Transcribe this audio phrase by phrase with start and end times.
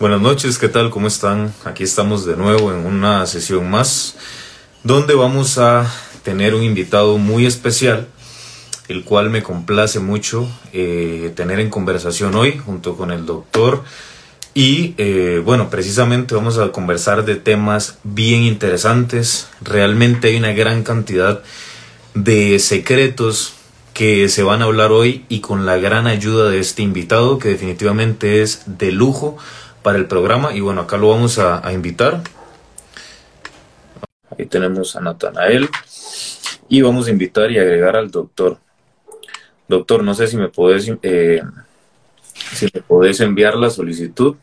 [0.00, 0.90] Buenas noches, ¿qué tal?
[0.90, 1.52] ¿Cómo están?
[1.64, 4.14] Aquí estamos de nuevo en una sesión más
[4.84, 8.06] donde vamos a tener un invitado muy especial,
[8.86, 13.82] el cual me complace mucho eh, tener en conversación hoy junto con el doctor.
[14.54, 19.48] Y eh, bueno, precisamente vamos a conversar de temas bien interesantes.
[19.60, 21.42] Realmente hay una gran cantidad
[22.14, 23.54] de secretos
[23.94, 27.48] que se van a hablar hoy y con la gran ayuda de este invitado que
[27.48, 29.38] definitivamente es de lujo
[29.82, 32.20] para el programa y bueno, acá lo vamos a, invitar.
[34.36, 35.68] Ahí tenemos a Natanael
[36.68, 38.58] y vamos a invitar y agregar al doctor.
[39.66, 41.42] Doctor, no sé si me podés, eh,
[42.54, 44.36] si me podés enviar la solicitud.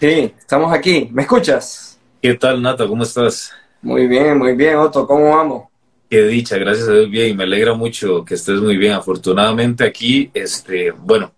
[0.00, 1.08] Sí, estamos aquí.
[1.12, 1.98] ¿Me escuchas?
[2.20, 2.86] ¿Qué tal, Nata?
[2.86, 3.52] ¿Cómo estás?
[3.82, 5.06] Muy bien, muy bien, Otto.
[5.06, 5.68] ¿Cómo vamos?
[6.10, 7.36] Qué dicha, gracias a Dios, bien.
[7.36, 8.92] Me alegra mucho que estés muy bien.
[8.92, 11.32] Afortunadamente aquí, este, bueno,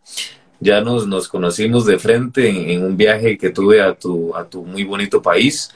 [0.61, 4.65] ya nos, nos conocimos de frente en, un viaje que tuve a tu, a tu
[4.65, 5.71] muy bonito país.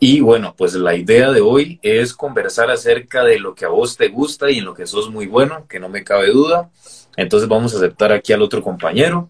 [0.00, 3.96] Y bueno, pues la idea de hoy es conversar acerca de lo que a vos
[3.96, 6.70] te gusta y en lo que sos muy bueno, que no me cabe duda.
[7.16, 9.28] Entonces vamos a aceptar aquí al otro compañero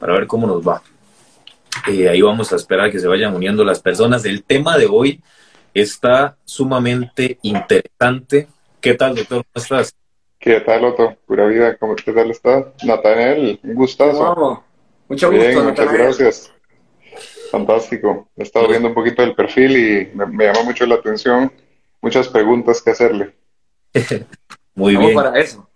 [0.00, 0.82] para ver cómo nos va.
[1.88, 4.24] Eh, ahí vamos a esperar que se vayan uniendo las personas.
[4.24, 5.20] El tema de hoy
[5.74, 8.48] está sumamente interesante.
[8.80, 9.44] ¿Qué tal, doctor?
[9.52, 10.03] ¿Cómo estás?
[10.44, 11.16] ¿Qué tal, Otto?
[11.26, 12.70] Pura vida, ¿cómo qué tal está?
[12.84, 14.62] Natanel, un gustazo.
[15.08, 16.52] Mucho gusto, Bien, Muchas gracias.
[17.50, 18.28] Fantástico.
[18.36, 21.50] He estado viendo un poquito del perfil y me, llama mucho la atención.
[22.02, 23.34] Muchas preguntas que hacerle.
[24.74, 25.14] Muy bien.
[25.14, 25.66] para eso.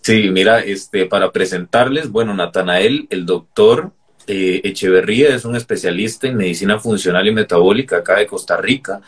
[0.00, 3.90] Sí, mira, este, para presentarles, bueno, Natanael, el doctor
[4.26, 9.02] eh, Echeverría, es un especialista en medicina funcional y metabólica acá de Costa Rica.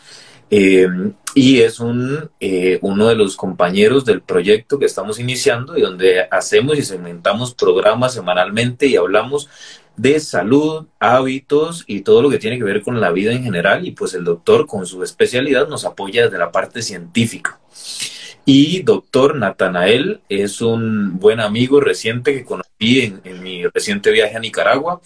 [0.53, 0.85] Eh,
[1.33, 6.27] y es un, eh, uno de los compañeros del proyecto que estamos iniciando y donde
[6.29, 9.47] hacemos y segmentamos programas semanalmente y hablamos
[9.95, 13.87] de salud, hábitos y todo lo que tiene que ver con la vida en general
[13.87, 17.61] y pues el doctor con su especialidad nos apoya desde la parte científica.
[18.43, 24.35] Y doctor Natanael es un buen amigo reciente que conocí en, en mi reciente viaje
[24.35, 24.99] a Nicaragua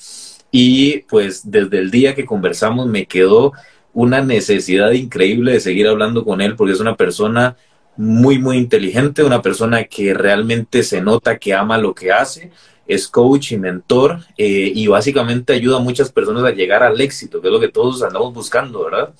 [0.50, 3.51] y pues desde el día que conversamos me quedó
[3.95, 7.56] una necesidad increíble de seguir hablando con él porque es una persona
[7.95, 12.51] muy, muy inteligente, una persona que realmente se nota que ama lo que hace,
[12.85, 17.41] es coach y mentor eh, y básicamente ayuda a muchas personas a llegar al éxito,
[17.41, 19.13] que es lo que todos andamos buscando, ¿verdad?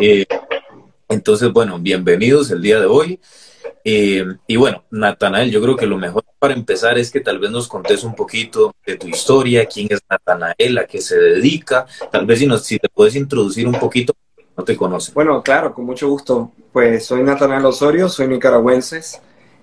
[0.00, 0.24] Eh,
[1.08, 3.18] entonces, bueno, bienvenidos el día de hoy.
[3.84, 7.50] Eh, y bueno, Natanael, yo creo que lo mejor para empezar es que tal vez
[7.50, 12.26] nos contes un poquito de tu historia, quién es Natanael, a qué se dedica, tal
[12.26, 14.14] vez si, nos, te puedes introducir un poquito,
[14.56, 15.14] no te conocen.
[15.14, 16.52] Bueno, claro, con mucho gusto.
[16.72, 19.00] Pues soy Natanael Osorio, soy nicaragüense.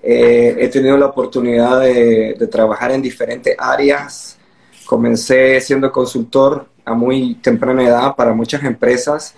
[0.01, 4.37] Eh, he tenido la oportunidad de, trabajar en diferentes áreas.
[4.85, 9.35] Comencé siendo consultor a muy temprana edad para muchas empresas.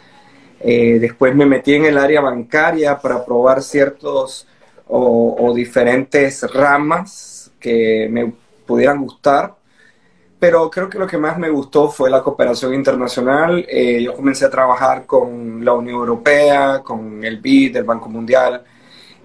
[0.60, 4.48] Eh, después me metí en el área bancaria para probar ciertos
[4.88, 8.34] o, diferentes ramas que me
[8.66, 9.56] pudieran gustar.
[10.40, 13.66] Pero creo que lo que más me gustó fue la cooperación internacional.
[13.70, 18.64] Eh, yo comencé a trabajar con la Unión Europea, con el BID, el Banco Mundial,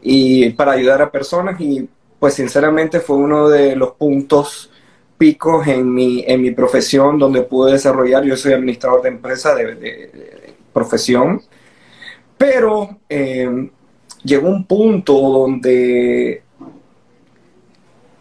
[0.03, 1.61] y para ayudar a personas.
[1.61, 1.89] Y
[2.19, 4.71] pues sinceramente fue uno de los puntos
[5.19, 8.25] picos en mi, en mi profesión donde pude desarrollar.
[8.25, 11.43] Yo soy administrador de empresa de, profesión,
[12.39, 13.71] pero eh,
[14.25, 16.43] llegó un punto donde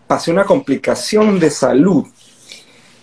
[0.08, 2.06] pasé una complicación de salud.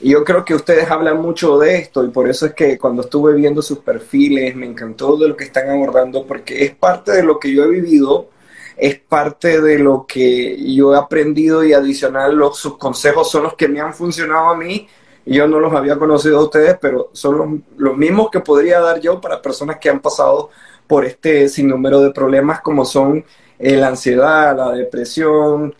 [0.00, 3.02] Y yo creo que ustedes hablan mucho de esto y por eso es que cuando
[3.02, 7.22] estuve viendo sus perfiles me encantó de lo que están abordando porque es parte de
[7.22, 8.28] lo que yo he vivido,
[8.76, 13.54] es parte de lo que yo he aprendido y adicional los, sus consejos son los
[13.54, 14.86] que me han funcionado a mí.
[15.24, 18.80] Y yo no los había conocido a ustedes, pero son los, los mismos que podría
[18.80, 20.50] dar yo para personas que han pasado
[20.86, 23.24] por este sinnúmero de problemas como son
[23.58, 25.74] eh, la ansiedad, la depresión.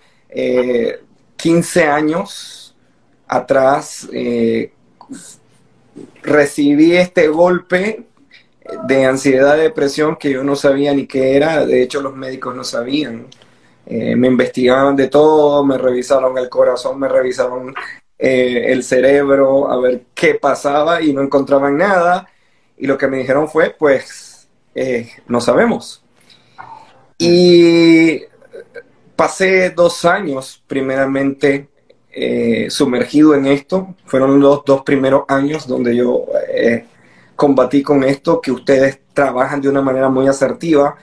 [1.37, 2.77] 15 eh, años
[3.27, 4.73] atrás eh,
[6.23, 8.05] recibí este golpe
[8.87, 12.65] de ansiedad, depresión que yo no sabía ni qué era, de hecho los médicos no
[12.65, 13.27] sabían.
[13.87, 17.75] me investigaban de todo, me revisaron el corazón, me revisaron
[18.19, 22.29] el cerebro, a ver qué pasaba y no encontraban nada.
[22.77, 24.36] Y lo que me dijeron fue, pues
[24.77, 26.03] eh, no sabemos.
[27.17, 28.21] Y
[29.17, 31.71] pasé dos años primeramente
[32.13, 33.95] eh, sumergido en esto.
[34.05, 36.85] Fueron los dos primeros años donde yo eh,
[37.35, 40.95] combatí con esto, que ustedes trabajan de una manera muy asertiva,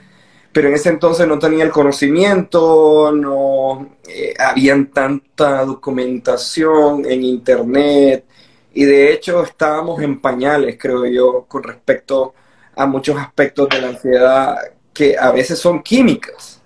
[0.52, 3.90] pero en ese entonces no tenía el conocimiento, no
[4.38, 8.26] había tanta documentación en internet
[8.72, 12.36] y de hecho estábamos en pañales, creo yo, con respecto
[12.76, 14.58] a muchos aspectos de la ansiedad
[14.94, 16.62] que a veces son químicas.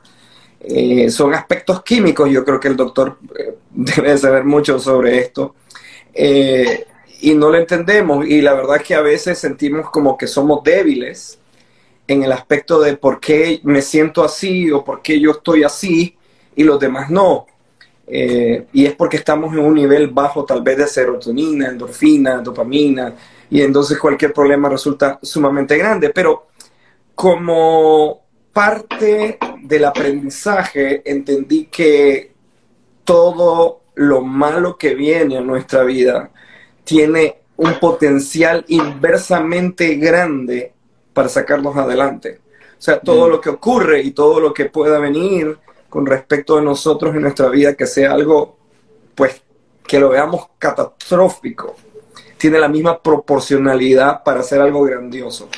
[0.59, 5.55] Eh, son aspectos químicos, yo creo que el doctor eh, debe saber mucho sobre esto.
[6.13, 6.85] Eh,
[7.21, 10.63] y no lo entendemos y la verdad es que a veces sentimos como que somos
[10.63, 11.39] débiles
[12.07, 16.15] en el aspecto de por qué me siento así o por qué yo estoy así
[16.55, 17.47] y los demás no.
[18.07, 23.13] Y es porque estamos en un nivel bajo tal vez de serotonina, endorfina, dopamina,
[23.49, 26.09] y entonces cualquier problema resulta sumamente grande.
[26.09, 26.47] Pero
[27.15, 28.21] como
[28.53, 32.33] parte del aprendizaje entendí que
[33.03, 36.31] todo lo malo que viene a nuestra vida
[36.83, 40.73] tiene un potencial inversamente grande
[41.13, 42.39] para sacarnos adelante.
[42.77, 43.31] O sea, todo mm.
[43.31, 45.57] lo que ocurre y todo lo que pueda venir
[45.89, 48.57] con respecto a nosotros en nuestra vida, que sea algo,
[49.15, 49.41] pues,
[49.87, 51.75] que lo veamos catastrófico,
[52.37, 55.49] tiene la misma proporcionalidad para hacer algo grandioso.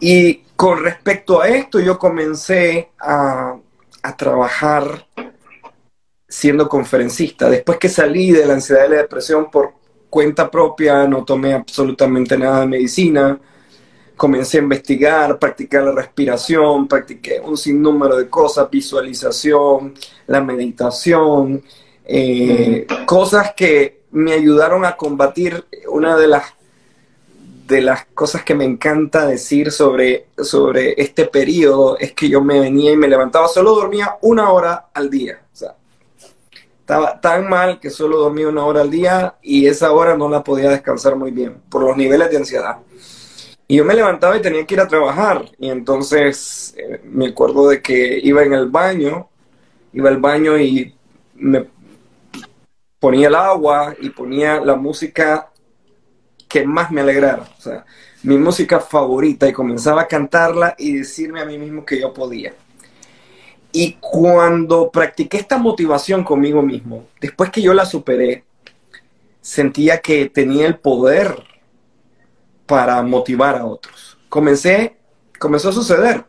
[0.00, 3.56] Y con respecto a esto, yo comencé a,
[4.02, 5.06] a trabajar
[6.28, 7.48] siendo conferencista.
[7.48, 9.74] Después que salí de la ansiedad y la depresión por
[10.10, 13.38] cuenta propia, no tomé absolutamente nada de medicina,
[14.16, 19.94] comencé a investigar, practicar la respiración, practiqué un sinnúmero de cosas, visualización,
[20.26, 21.62] la meditación,
[22.04, 26.54] eh, cosas que me ayudaron a combatir una de las
[27.66, 32.60] de las cosas que me encanta decir sobre, sobre este periodo es que yo me
[32.60, 35.42] venía y me levantaba, solo dormía una hora al día.
[36.80, 40.44] Estaba tan mal que solo dormía una hora al día y esa hora no la
[40.44, 42.78] podía descansar muy bien por los niveles de ansiedad.
[43.66, 45.44] Y yo me levantaba y tenía que ir a trabajar.
[45.58, 49.28] Y entonces eh, me acuerdo de que iba en el baño,
[49.92, 50.94] iba al baño y
[51.34, 51.66] me
[52.98, 55.50] ponía el agua y ponía la música
[56.48, 57.44] que más me alegrara.
[57.58, 57.84] O sea,
[58.22, 62.54] mi música favorita y comenzaba a cantarla y decirme a mí mismo que yo podía.
[63.72, 68.44] Y cuando practiqué esta motivación conmigo mismo, después que yo la superé,
[69.40, 71.44] sentía que tenía el poder
[72.64, 74.18] para motivar a otros.
[74.28, 74.96] Comencé,
[75.38, 76.24] comenzó a suceder.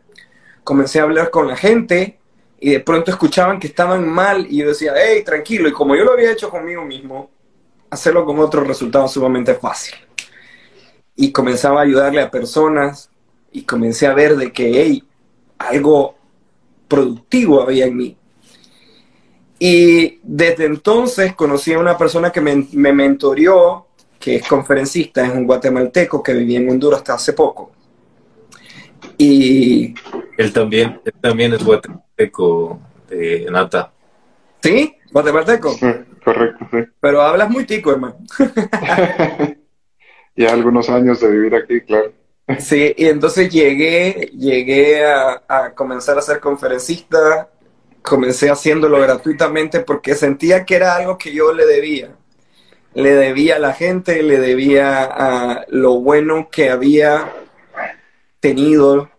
[0.62, 2.17] Comencé a hablar con la gente
[2.60, 5.68] y de pronto escuchaban que estaban mal y yo decía, hey, tranquilo.
[5.68, 7.30] Y como yo lo había hecho conmigo mismo,
[7.90, 9.94] hacerlo con otros resultaba sumamente fácil.
[11.14, 13.10] Y comenzaba a ayudarle a personas
[13.52, 15.04] y comencé a ver de que, hey,
[15.58, 16.16] algo
[16.88, 18.16] productivo había en mí.
[19.60, 23.86] Y desde entonces conocí a una persona que me, me mentorió
[24.18, 27.70] que es conferencista, es un guatemalteco que vivía en Honduras hasta hace poco.
[29.16, 29.94] Y...
[30.36, 32.07] Él también, también es guatemalteco,
[33.08, 33.92] de Nata.
[34.62, 34.94] ¿Sí?
[35.12, 35.74] ¿Guatemalteco?
[36.24, 36.78] correcto, sí.
[37.00, 38.18] Pero hablas muy tico, hermano.
[40.36, 42.12] ya algunos años de vivir aquí, claro.
[42.58, 47.50] Sí, y entonces llegué, llegué a, a, comenzar a ser conferencista,
[48.02, 52.10] comencé haciéndolo gratuitamente porque sentía que era algo que yo le debía
[52.94, 57.32] le debía a la gente, le debía a lo bueno que había
[58.40, 59.10] tenido.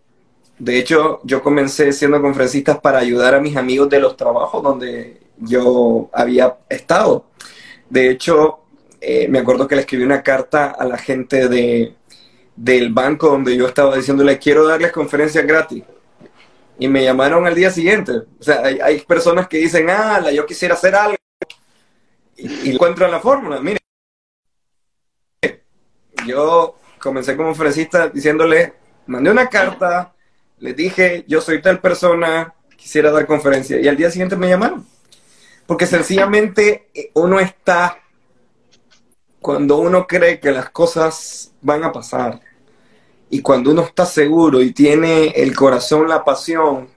[0.60, 5.18] De hecho, yo comencé siendo conferencista para ayudar a mis amigos de los trabajos donde
[5.38, 7.24] yo había estado.
[7.88, 8.60] De hecho,
[9.00, 11.94] eh, me acuerdo que le escribí una carta a la gente de,
[12.54, 15.82] del banco donde yo estaba diciéndole, quiero darles conferencias gratis.
[16.78, 18.12] Y me llamaron al día siguiente.
[18.12, 21.16] O sea, hay, personas que dicen, ah, yo quisiera hacer algo
[22.36, 23.60] y, encuentran la fórmula.
[23.60, 23.78] Mire,
[26.26, 28.74] yo comencé como ofrecista diciéndole,
[29.06, 30.12] mandé una carta,
[30.60, 33.80] les dije, yo soy tal persona, quisiera dar conferencia.
[33.80, 34.86] Y al día siguiente me llamaron.
[35.66, 37.98] Porque sencillamente eh, uno está,
[39.40, 42.40] cuando uno cree que las cosas van a pasar,
[43.30, 46.88] y cuando uno está seguro y tiene el corazón, la pasión,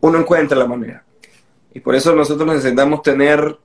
[0.00, 1.04] uno encuentra la manera.
[1.74, 3.58] Y por eso nosotros necesitamos tener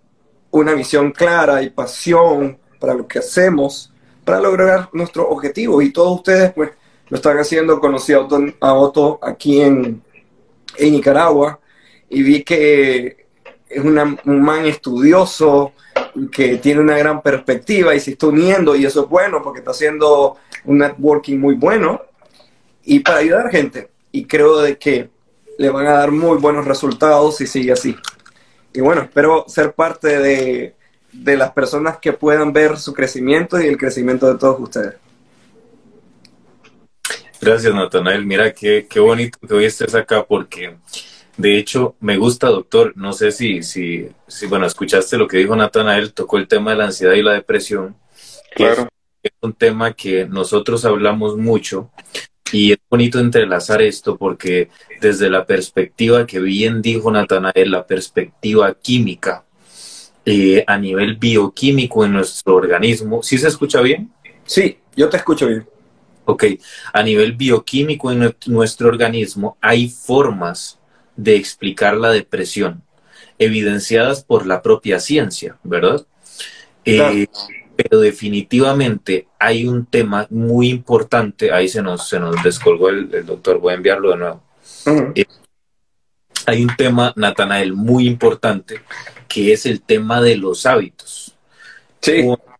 [0.52, 3.92] una visión clara y pasión para lo que hacemos
[4.26, 5.82] para lograr nuestro objetivo.
[5.82, 6.72] Y todos ustedes, pues,
[7.12, 7.80] lo están haciendo.
[7.80, 10.02] Conocí a Otto, aquí en,
[10.80, 11.60] Nicaragua
[12.10, 13.28] y vi que
[13.70, 15.74] es un man estudioso,
[16.32, 19.72] que tiene una gran perspectiva y se está uniendo y eso es bueno porque está
[19.72, 22.02] haciendo un networking muy bueno
[22.84, 23.90] y para ayudar a gente.
[24.14, 25.10] Y creo de que
[25.58, 27.96] le van a dar muy buenos resultados si sigue así.
[28.74, 30.76] Y bueno, espero ser parte de,
[31.12, 34.96] las personas que puedan ver su crecimiento y el crecimiento de todos ustedes.
[37.42, 38.26] Gracias, Natanael.
[38.26, 40.76] Mira qué, qué bonito que hoy estés acá porque,
[41.38, 42.94] de hecho, me gusta, doctor.
[42.96, 46.78] No sé si, si, si bueno, escuchaste lo que dijo Natanael, tocó el tema de
[46.78, 47.96] la ansiedad y la depresión.
[48.56, 48.90] Claro.
[49.24, 51.90] es un tema que nosotros hablamos mucho
[52.52, 54.70] y es bonito entrelazar esto porque
[55.00, 59.46] desde la perspectiva que bien dijo Natanael, la perspectiva química,
[60.26, 64.12] eh, a nivel bioquímico en nuestro organismo, ¿sí se escucha bien?
[64.46, 65.66] Sí, yo te escucho bien.
[66.26, 66.46] Ok,
[66.94, 70.80] a nivel bioquímico en nuestro organismo hay formas
[71.16, 72.84] de explicar la depresión,
[73.38, 76.06] evidenciadas por la propia ciencia, ¿verdad?
[76.86, 77.28] Eh,
[77.76, 83.60] pero definitivamente hay un tema muy importante, ahí se nos, se nos descolgó el, doctor,
[83.60, 84.44] voy a enviarlo de nuevo.
[85.16, 85.26] Eh,
[86.46, 88.82] hay un tema, Natanael, muy importante,
[89.28, 91.36] que es el tema de los hábitos.
[92.02, 92.24] Sí.
[92.24, 92.51] Cuando,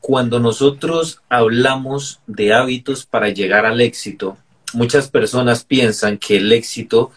[0.00, 4.36] cuando nosotros hablamos de hábitos para llegar al éxito,
[4.72, 7.12] muchas personas piensan que el éxito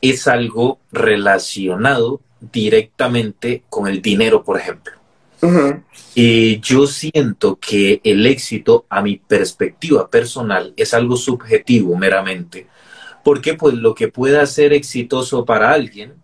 [0.00, 4.92] es algo relacionado directamente con el dinero, por ejemplo.
[6.14, 12.66] Y yo siento que el éxito, a mi perspectiva personal, es algo subjetivo meramente,
[13.22, 16.14] porque pues lo que pueda ser exitoso para alguien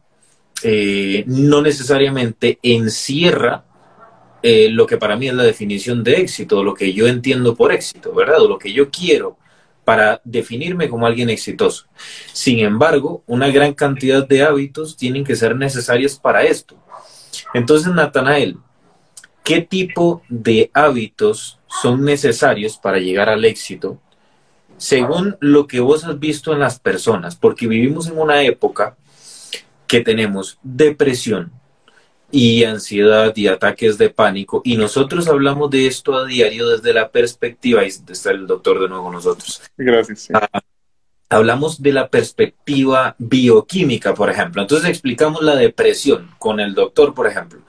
[0.63, 3.65] eh, no necesariamente encierra
[4.47, 7.73] eh, lo que para mí es la definición de éxito, lo que yo entiendo por
[7.73, 8.43] éxito, ¿verdad?
[8.43, 9.39] O lo que yo quiero
[9.87, 11.87] para definirme como alguien exitoso.
[12.31, 16.77] Sin embargo, una gran cantidad de hábitos tienen que ser necesarios para esto.
[17.55, 18.59] Entonces, Natanael,
[19.43, 23.99] ¿qué tipo de hábitos son necesarios para llegar al éxito
[24.77, 27.35] según lo que vos has visto en las personas?
[27.35, 28.95] Porque vivimos en una época
[29.87, 31.51] que tenemos depresión,
[32.35, 34.61] y ansiedad y ataques de pánico.
[34.65, 38.89] Y nosotros hablamos de esto a diario desde la perspectiva, y está el doctor de
[38.89, 39.63] nuevo nosotros.
[39.77, 40.29] Gracias.
[40.35, 40.61] Ah,
[41.29, 44.63] hablamos de la perspectiva bioquímica, por ejemplo.
[44.63, 47.61] Entonces explicamos la depresión con el doctor, por ejemplo.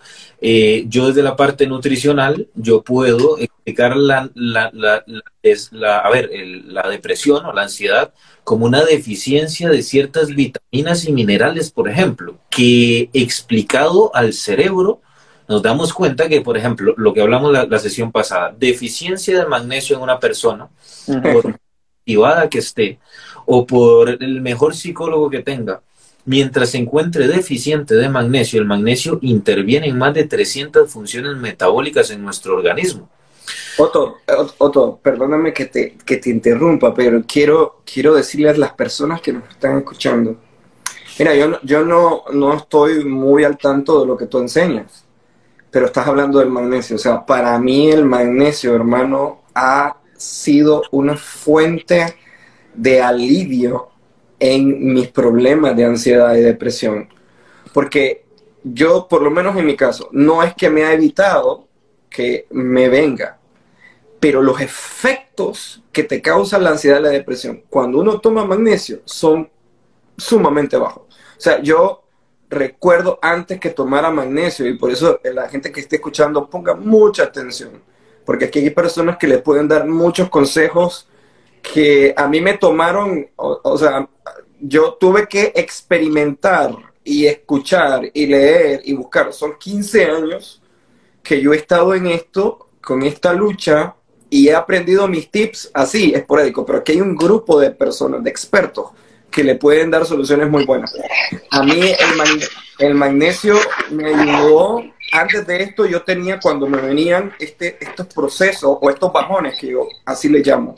[0.42, 6.30] Eh, yo desde la parte nutricional, yo puedo explicar la, la, la, a ver,
[6.66, 12.38] la depresión o la ansiedad como una deficiencia de ciertas vitaminas y minerales, por ejemplo,
[12.50, 15.02] que explicado al cerebro,
[15.48, 19.46] nos damos cuenta que, por ejemplo, lo que hablamos la, la sesión pasada, deficiencia de
[19.48, 20.70] magnesio en una persona,
[21.24, 21.60] por
[22.04, 23.00] privada que esté,
[23.46, 25.82] o por el mejor psicólogo que tenga,
[26.26, 32.10] mientras se encuentre deficiente de magnesio, el magnesio interviene en más de 300 funciones metabólicas
[32.12, 33.10] en nuestro organismo.
[33.78, 34.18] Otto,
[34.58, 39.34] Otto, perdóname que te, que te interrumpa, pero quiero, quiero decirle a las personas que
[39.34, 40.38] nos están escuchando.
[41.20, 45.06] Mira, yo, yo no, no estoy muy al tanto de lo que tú enseñas,
[45.70, 46.96] pero estás hablando del magnesio.
[46.96, 52.16] O sea, para mí el magnesio, hermano, ha sido una fuente
[52.76, 53.90] de alivio
[54.40, 57.10] en mis problemas de ansiedad y depresión.
[57.74, 58.26] Porque
[58.64, 61.68] yo, por lo menos en mi caso, no es que me ha evitado
[62.10, 63.38] que me venga,
[64.20, 69.02] pero los efectos que te causa la ansiedad y la depresión cuando uno toma magnesio
[69.06, 69.50] son
[70.18, 71.04] sumamente bajos.
[71.04, 72.04] O sea, yo
[72.50, 77.24] recuerdo antes que tomara magnesio y por eso la gente que esté escuchando ponga mucha
[77.24, 77.82] atención,
[78.26, 81.08] porque aquí hay personas que le pueden dar muchos consejos
[81.74, 84.08] que a mí me tomaron, o, sea,
[84.60, 86.72] yo tuve que experimentar
[87.04, 89.34] y escuchar y leer y buscar.
[89.34, 90.62] Son 15 años
[91.24, 93.96] que yo he estado en esto, con esta lucha,
[94.30, 98.30] y he aprendido mis tips así, esporádico, pero aquí hay un grupo de personas, de
[98.30, 98.92] expertos,
[99.32, 100.96] que le pueden dar soluciones muy buenas.
[101.52, 102.44] A mí el,
[102.80, 103.56] el magnesio
[103.92, 109.12] me ayudó, antes de esto yo tenía cuando me venían este, estos procesos o estos
[109.12, 110.76] bajones, que yo así le llamo,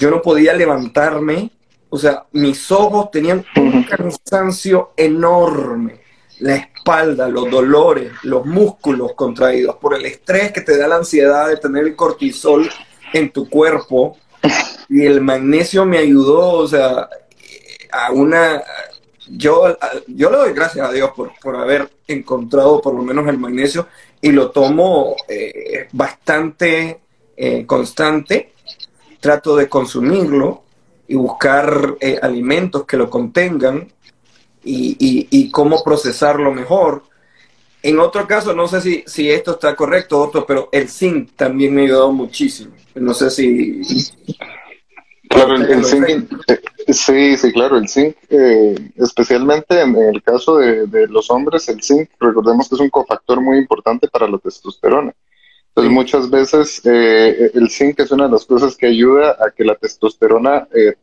[0.00, 1.50] yo no podía levantarme,
[1.90, 6.00] o sea, mis ojos tenían un cansancio enorme,
[6.38, 11.48] la espalda, los dolores, los músculos contraídos por el estrés que te da la ansiedad
[11.48, 12.70] de tener el cortisol
[13.12, 14.16] en tu cuerpo.
[14.88, 17.06] Y el magnesio me ayudó, o sea,
[17.92, 18.62] a una...
[19.28, 19.76] Yo,
[20.08, 23.86] yo le doy gracias a Dios por, por haber encontrado por lo menos el magnesio
[24.20, 27.00] y lo tomo eh, bastante
[27.36, 28.54] eh, constante
[29.20, 30.64] trato de consumirlo
[31.06, 33.88] y buscar eh, alimentos que lo contengan
[34.62, 37.02] y, cómo procesarlo mejor.
[37.82, 41.74] En otro caso, no sé si, si esto está correcto, otro, pero el zinc también
[41.74, 42.74] me ha ayudado muchísimo.
[42.94, 43.80] No sé si...
[45.28, 46.60] Claro, el, zinc, eh,
[46.92, 51.82] sí, sí, claro, el zinc, eh, especialmente en, el caso de, de, los hombres, el
[51.82, 55.14] zinc, recordemos que es un cofactor muy importante para la testosterona.
[55.70, 59.64] Entonces muchas veces eh, el zinc es una de las cosas que ayuda a que
[59.64, 60.94] la testosterona eh,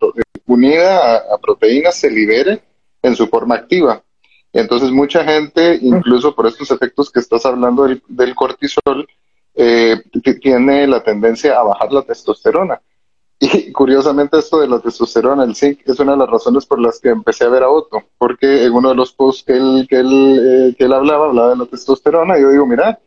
[0.46, 2.62] unida a, proteínas se libere
[3.02, 4.04] en su forma activa.
[4.52, 9.08] Entonces mucha gente, incluso por estos efectos que estás hablando del, cortisol,
[9.56, 10.02] eh,
[10.42, 12.82] tiene la tendencia a bajar la testosterona.
[13.40, 17.00] Y curiosamente esto de la testosterona, el zinc, es una de las razones por las
[17.00, 19.98] que empecé a ver a Otto, porque en uno de los posts que él, que
[19.98, 20.40] él,
[20.72, 23.00] eh, que él hablaba, hablaba de la testosterona, y yo digo, mira,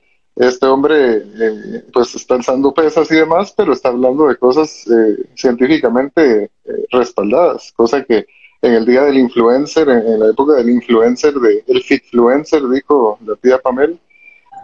[0.49, 5.16] este hombre eh, pues está alzando pesas y demás, pero está hablando de cosas eh,
[5.37, 6.50] científicamente
[6.90, 8.26] respaldadas, cosa que
[8.62, 13.37] en el día del influencer, en, la época del influencer, de, el fitfluencer, dijo la
[13.37, 13.97] tía Pamela,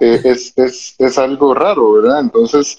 [0.01, 2.21] es, es, es algo raro, ¿verdad?
[2.21, 2.79] Entonces,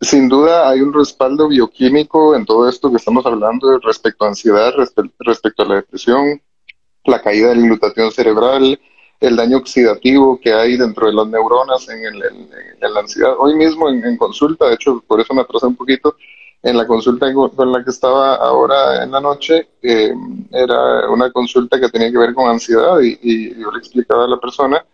[0.00, 4.72] sin duda hay un respaldo bioquímico en todo esto que estamos hablando respecto a ansiedad,
[5.18, 6.40] respecto a la depresión,
[7.04, 8.78] la caída de la glutatión cerebral,
[9.20, 13.34] el daño oxidativo que hay dentro de las neuronas en, la ansiedad.
[13.38, 16.16] Hoy mismo en, consulta, de hecho, por eso me atrasé un poquito,
[16.62, 20.12] en la consulta con la que estaba ahora en la noche, eh,
[20.50, 24.28] era una consulta que tenía que ver con ansiedad y, y yo le explicaba a
[24.28, 24.84] la persona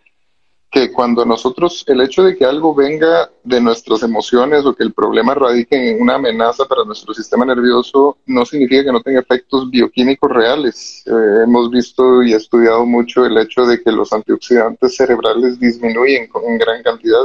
[0.75, 4.93] que cuando nosotros, el hecho de que algo venga de nuestras emociones o que el
[4.93, 9.71] problema radique en una amenaza para nuestro sistema nervioso, no significa que no tenga efectos
[9.71, 11.05] bioquímicos reales.
[11.07, 16.43] Eh, hemos visto y estudiado mucho el hecho de que los antioxidantes cerebrales disminuyen con
[16.59, 17.23] gran cantidad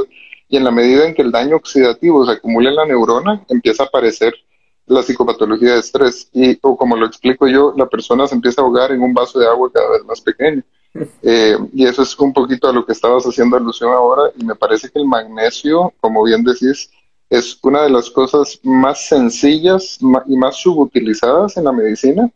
[0.48, 3.82] y en la medida en que el daño oxidativo se acumula en la neurona, empieza
[3.82, 4.32] a aparecer
[4.86, 8.64] la psicopatología de estrés y, o como lo explico yo, la persona se empieza a
[8.64, 10.62] ahogar en un vaso de agua cada vez más pequeño.
[11.22, 14.56] Eh, y eso es un poquito a lo que estabas haciendo alusión ahora y me
[14.56, 16.90] parece que el magnesio, como bien decís,
[17.28, 22.28] es una de las cosas más sencillas y más subutilizadas en la medicina.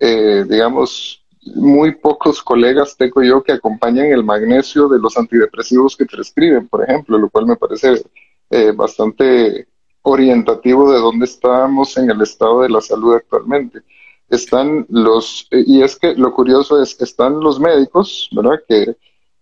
[0.00, 1.24] Eh, digamos,
[1.54, 6.82] muy pocos colegas tengo yo que acompañan el magnesio de los antidepresivos que prescriben, por
[6.82, 8.02] ejemplo, lo cual me parece
[8.50, 9.68] eh, bastante
[10.02, 13.82] orientativo de dónde estamos en el estado de la salud actualmente
[14.30, 18.60] están los, y es que lo curioso es, están los médicos, ¿verdad?
[18.66, 18.96] Que,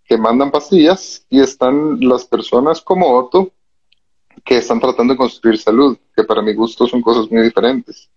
[0.04, 3.52] que mandan pastillas y están las personas como Otto
[4.45, 8.11] que están tratando de construir salud, que para mi gusto son cosas muy diferentes.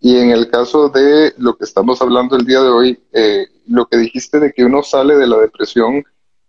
[0.00, 3.86] Y en el caso de lo que estamos hablando el día de hoy, eh, lo
[3.86, 6.04] que dijiste de que uno sale de la depresión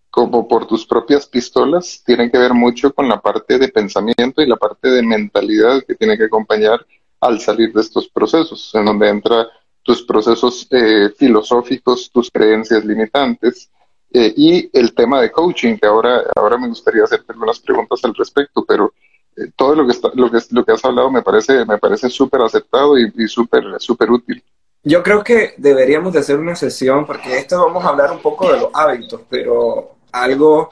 [0.09, 4.47] como por tus propias pistolas, tiene que ver mucho con la parte de pensamiento y
[4.47, 6.83] la parte de mentalidad que tiene que acompañar
[7.21, 9.47] al salir de estos procesos, en donde entra
[9.83, 13.69] tus procesos eh, filosóficos, tus creencias limitantes
[14.11, 18.15] eh, y el tema de coaching, que ahora, ahora me gustaría hacerte algunas preguntas al
[18.15, 18.93] respecto, pero
[19.35, 22.09] eh, todo lo que, está, lo, que, lo que has hablado me parece me parece
[22.09, 24.43] súper aceptado y, y súper útil.
[24.83, 28.51] Yo creo que deberíamos de hacer una sesión, porque esto vamos a hablar un poco
[28.51, 30.69] de los hábitos, pero algo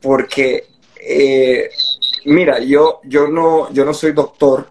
[0.00, 0.68] porque,
[2.24, 4.68] mira, yo, yo, no, yo no soy doctor,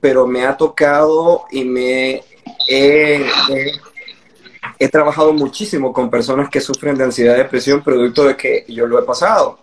[0.00, 2.24] pero me ha tocado y me
[2.68, 3.26] he,
[4.90, 8.98] trabajado muchísimo con personas que sufren de ansiedad y depresión producto de que yo lo
[8.98, 9.60] he pasado.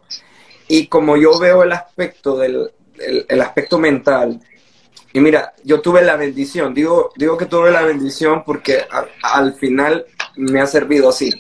[0.68, 4.40] Y como yo veo el aspecto del el, aspecto mental,
[5.13, 8.86] y mira, yo tuve la bendición, digo, digo que tuve la bendición porque
[9.22, 11.32] al final me ha servido así.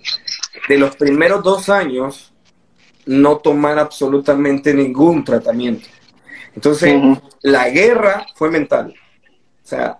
[0.67, 2.33] De los primeros dos años,
[3.05, 5.87] no tomar absolutamente ningún tratamiento.
[6.55, 6.99] Entonces,
[7.41, 8.93] la guerra fue mental.
[9.63, 9.99] O sea,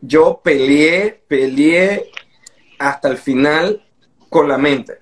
[0.00, 2.10] yo peleé, peleé
[2.78, 3.84] hasta el final
[4.28, 4.98] con la mente.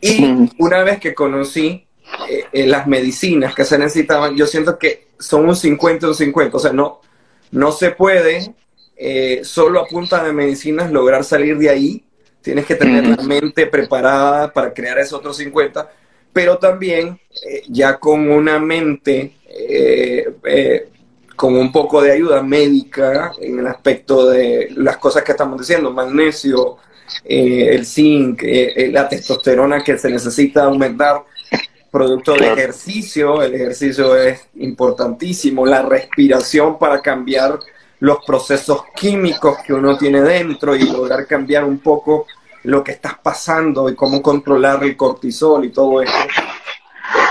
[0.00, 1.86] Y una vez que conocí
[2.28, 6.56] eh, eh, las medicinas que se necesitaban, yo siento que son un 50 un 50.
[6.56, 7.00] O sea, no,
[7.50, 8.54] no se puede
[8.96, 12.04] eh, solo a punta de medicinas lograr salir de ahí.
[12.40, 15.92] Tienes que tener la mente preparada para crear esos otros 50,
[16.32, 17.20] pero también
[17.68, 19.36] ya con una mente
[21.42, 25.90] con un poco de ayuda médica en el aspecto de las cosas que estamos diciendo,
[25.90, 26.76] magnesio,
[27.24, 31.24] eh, el zinc, eh, eh, la testosterona que se necesita aumentar
[31.90, 37.58] producto de ejercicio, el ejercicio es importantísimo, la respiración para cambiar
[37.98, 42.26] los procesos químicos que uno tiene dentro y lograr cambiar un poco
[42.62, 46.18] lo que estás pasando y cómo controlar el cortisol y todo esto.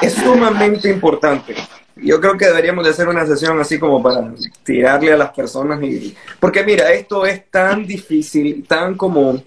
[0.01, 1.55] Es sumamente importante
[2.01, 4.33] yo creo que deberíamos de hacer una sesión así como para
[4.63, 9.43] tirarle a las personas y porque mira esto es tan difícil tan común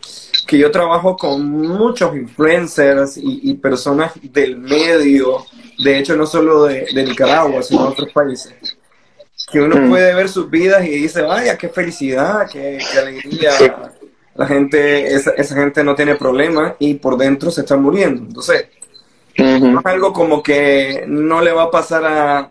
[0.46, 5.44] que yo trabajo con muchos influencers y, personas del medio
[5.78, 8.54] de hecho no solo de, Nicaragua sino de otros países
[9.50, 9.90] que uno mm.
[9.90, 13.52] puede ver sus vidas y dice vaya qué felicidad qué, alegría.
[14.34, 18.66] La gente esa, esa gente no tiene problemas y por dentro se están muriendo entonces
[19.84, 22.50] algo como que no le va a pasar a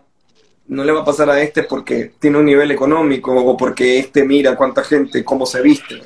[0.66, 4.24] no le va a pasar a este porque tiene un nivel económico o porque este
[4.24, 6.02] mira cuánta gente, cómo se viste.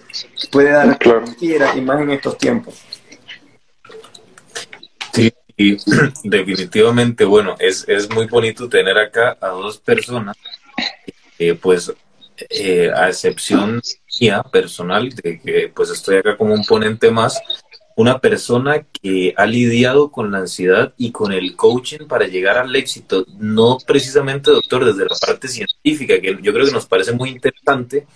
[0.50, 1.24] Puede dar claro.
[1.38, 2.74] quiera y más en estos tiempos.
[5.12, 5.76] Sí, Y
[6.24, 10.36] definitivamente, bueno, es, es muy bonito tener acá a dos personas,
[11.60, 11.92] pues
[12.50, 13.80] eh, a excepción
[14.20, 17.40] mía personal, de que pues estoy acá como un ponente más,
[17.98, 22.76] una persona que ha lidiado con la ansiedad y con el coaching para llegar al
[22.76, 27.30] éxito, no precisamente, doctor, desde la parte científica, que yo creo que nos parece muy
[27.30, 28.06] interesante,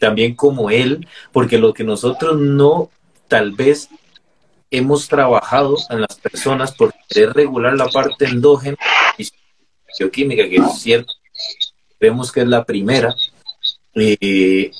[0.00, 2.90] también como él, porque lo que nosotros no
[3.28, 3.88] tal vez
[4.68, 8.78] hemos trabajado en las personas por querer regular la parte endógena
[9.16, 9.28] y
[9.96, 11.14] bioquímica, que es cierto,
[12.00, 13.14] vemos que es la primera,
[13.94, 14.72] eh,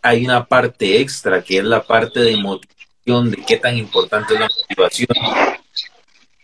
[0.00, 4.40] hay una parte extra que es la parte de motivación de qué tan importante es
[4.40, 5.08] la motivación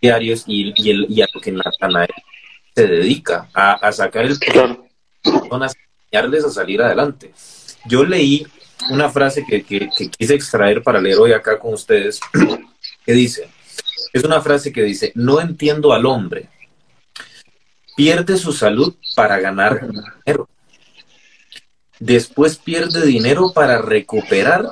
[0.00, 2.08] diarios y, y, el, y a lo que Natanael
[2.74, 5.74] se dedica, a, sacar el personas,
[6.12, 7.32] enseñarles a salir adelante.
[7.86, 8.46] Yo leí
[8.90, 12.20] una frase que, que, quise extraer para leer hoy acá con ustedes,
[13.06, 13.48] que dice,
[14.12, 16.48] es una frase que dice, no entiendo al hombre,
[17.96, 19.80] pierde su salud para ganar
[20.24, 20.48] dinero,
[21.98, 24.68] después pierde dinero para recuperar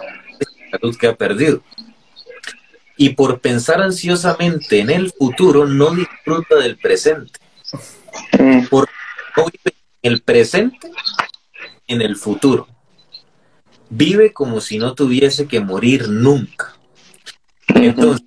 [0.79, 1.63] salud que ha perdido
[2.97, 7.39] y por pensar ansiosamente en el futuro no disfruta del presente.
[8.39, 8.67] Mm.
[8.71, 8.93] Porque
[9.37, 10.91] no vive en el presente,
[11.87, 12.67] en el futuro.
[13.91, 16.77] Vive como si no tuviese que morir nunca.
[17.69, 18.27] Entonces,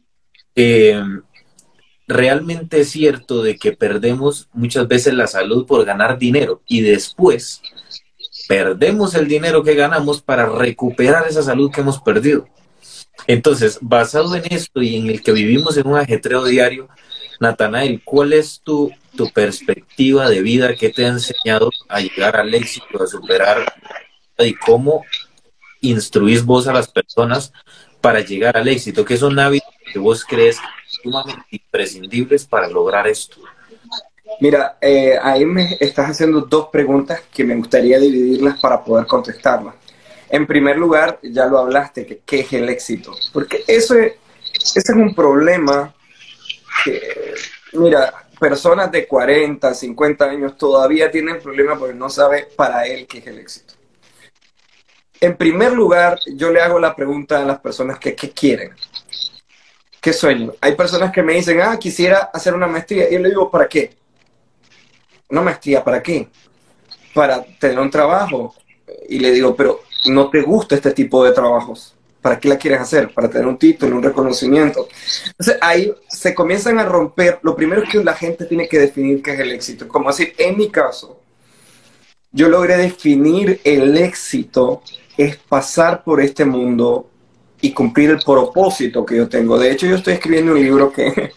[0.56, 1.02] eh,
[2.08, 7.62] realmente es cierto de que perdemos muchas veces la salud por ganar dinero y después
[8.50, 12.48] perdemos el dinero que ganamos para recuperar esa salud que hemos perdido.
[13.28, 16.90] Entonces, basado en esto y en el que vivimos en un ajetreo diario,
[17.40, 22.52] Natanael, ¿cuál es tu, tu perspectiva de vida que te ha enseñado a llegar al
[22.56, 23.72] éxito, a superar
[24.40, 25.06] y cómo
[25.82, 27.54] instruís vos a las personas
[28.02, 29.06] para llegar al éxito?
[29.06, 30.58] ¿Qué son hábitos que vos crees
[30.88, 33.40] sumamente imprescindibles para lograr esto?
[34.40, 39.76] Mira, eh, ahí me estás haciendo dos preguntas que me gustaría dividirlas para poder contestarlas.
[40.30, 43.14] En primer lugar, ya lo hablaste, que qué es el éxito.
[43.34, 44.14] Porque eso es,
[44.54, 45.94] ese es un problema
[46.86, 47.34] que,
[47.74, 53.18] mira, personas de 40, 50 años todavía tienen problemas porque no sabe para él qué
[53.18, 53.74] es el éxito.
[55.20, 58.72] En primer lugar, yo le hago la pregunta a las personas que qué quieren.
[60.00, 60.54] ¿Qué sueño?
[60.62, 63.10] Hay personas que me dicen, ah, quisiera hacer una maestría.
[63.10, 63.98] Y yo le digo, ¿para qué?
[65.30, 66.28] Una maestría, ¿para qué?
[67.14, 68.56] Para tener un trabajo.
[69.08, 71.96] Y le digo, pero no te gusta este tipo de trabajos.
[72.22, 73.14] ¿Para qué la quieres hacer?
[73.14, 74.88] Para tener un título, un reconocimiento.
[75.28, 77.40] Entonces ahí se comienzan a romper.
[77.44, 79.88] Lo primero es que la gente tiene que definir qué es el éxito.
[79.88, 81.20] Como decir, en mi caso,
[82.32, 84.84] yo logré definir el éxito
[85.18, 87.10] es pasar por este mundo
[87.62, 89.58] y cumplir el propósito que yo tengo.
[89.58, 91.32] De hecho, yo estoy escribiendo un libro que,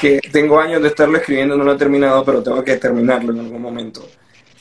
[0.00, 3.40] que tengo años de estarlo escribiendo, no lo he terminado, pero tengo que terminarlo en
[3.40, 4.06] algún momento.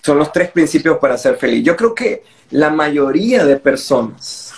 [0.03, 1.63] Son los tres principios para ser feliz.
[1.63, 4.53] Yo creo que la mayoría de personas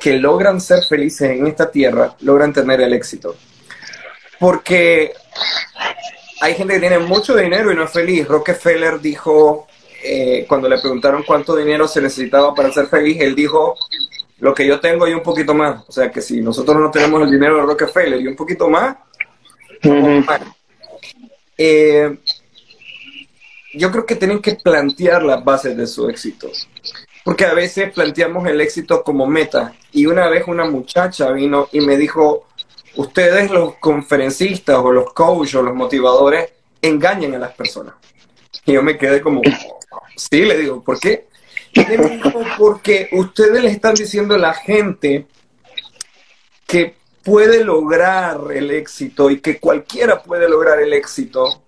[0.00, 3.36] que logran ser felices en esta tierra logran tener el éxito.
[4.40, 5.12] Porque
[6.40, 8.26] hay gente que tiene mucho dinero y no es feliz.
[8.26, 9.68] Rockefeller dijo,
[10.02, 13.76] eh, cuando le preguntaron cuánto dinero se necesitaba para ser feliz, él dijo,
[14.42, 15.84] lo que yo tengo y un poquito más.
[15.88, 18.96] O sea que si nosotros no tenemos el dinero de Rockefeller y un poquito más,
[21.58, 22.18] eh,
[23.74, 26.50] yo creo que tienen que plantear las bases de su éxito
[27.24, 29.74] porque a veces planteamos el éxito como meta.
[29.92, 32.48] Y una vez una muchacha vino y me dijo,
[32.96, 37.94] ustedes los conferencistas o los coaches o los motivadores engañan a las personas.
[38.66, 39.40] Y yo me quedé como,
[40.16, 41.28] sí, le digo, ¿por qué?
[42.58, 45.26] Porque ustedes le están diciendo a la gente
[46.66, 51.62] que puede lograr el éxito y que cualquiera puede lograr el éxito.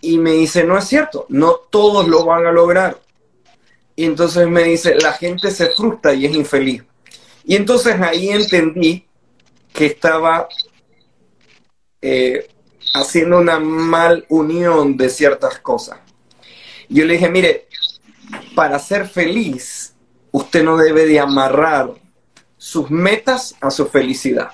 [0.00, 3.00] Y me dice, no es cierto, no todos lo van a lograr.
[3.94, 6.82] Y entonces me dice, la gente se frustra y es infeliz.
[7.44, 9.06] Y entonces ahí entendí
[9.72, 10.48] que estaba
[12.00, 12.48] eh,
[12.94, 15.98] haciendo una mal unión de ciertas cosas.
[16.88, 17.68] Yo le dije, mire,
[18.54, 19.94] para ser feliz,
[20.30, 22.01] usted no debe de amarrar
[22.62, 24.52] sus metas a su felicidad.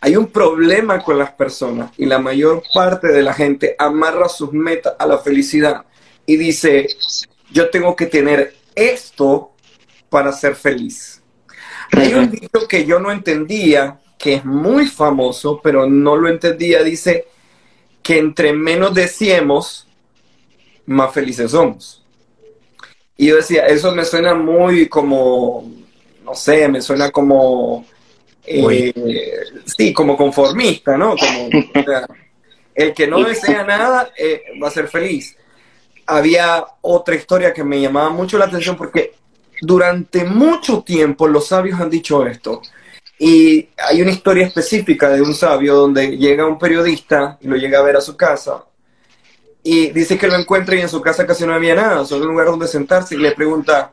[0.00, 4.52] Hay un problema con las personas y la mayor parte de la gente amarra sus
[4.52, 5.84] metas a la felicidad
[6.26, 6.88] y dice,
[7.52, 9.52] yo tengo que tener esto
[10.10, 11.22] para ser feliz.
[11.92, 16.82] Hay un dicho que yo no entendía, que es muy famoso, pero no lo entendía,
[16.82, 17.28] dice
[18.02, 19.86] que entre menos deseemos,
[20.86, 22.04] más felices somos.
[23.16, 25.83] Y yo decía, eso me suena muy como,
[26.24, 27.84] no sé, me suena como
[28.46, 28.92] eh,
[29.64, 31.14] sí, como conformista, ¿no?
[31.16, 31.48] Como,
[32.74, 35.36] el que no desea nada eh, va a ser feliz.
[36.06, 39.14] Había otra historia que me llamaba mucho la atención porque
[39.60, 42.60] durante mucho tiempo los sabios han dicho esto.
[43.18, 47.78] Y hay una historia específica de un sabio donde llega un periodista y lo llega
[47.78, 48.64] a ver a su casa
[49.66, 52.32] y dice que lo encuentra y en su casa casi no había nada, solo un
[52.32, 53.90] lugar donde sentarse y le pregunta,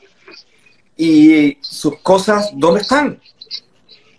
[1.01, 3.19] ¿y sus cosas dónde están?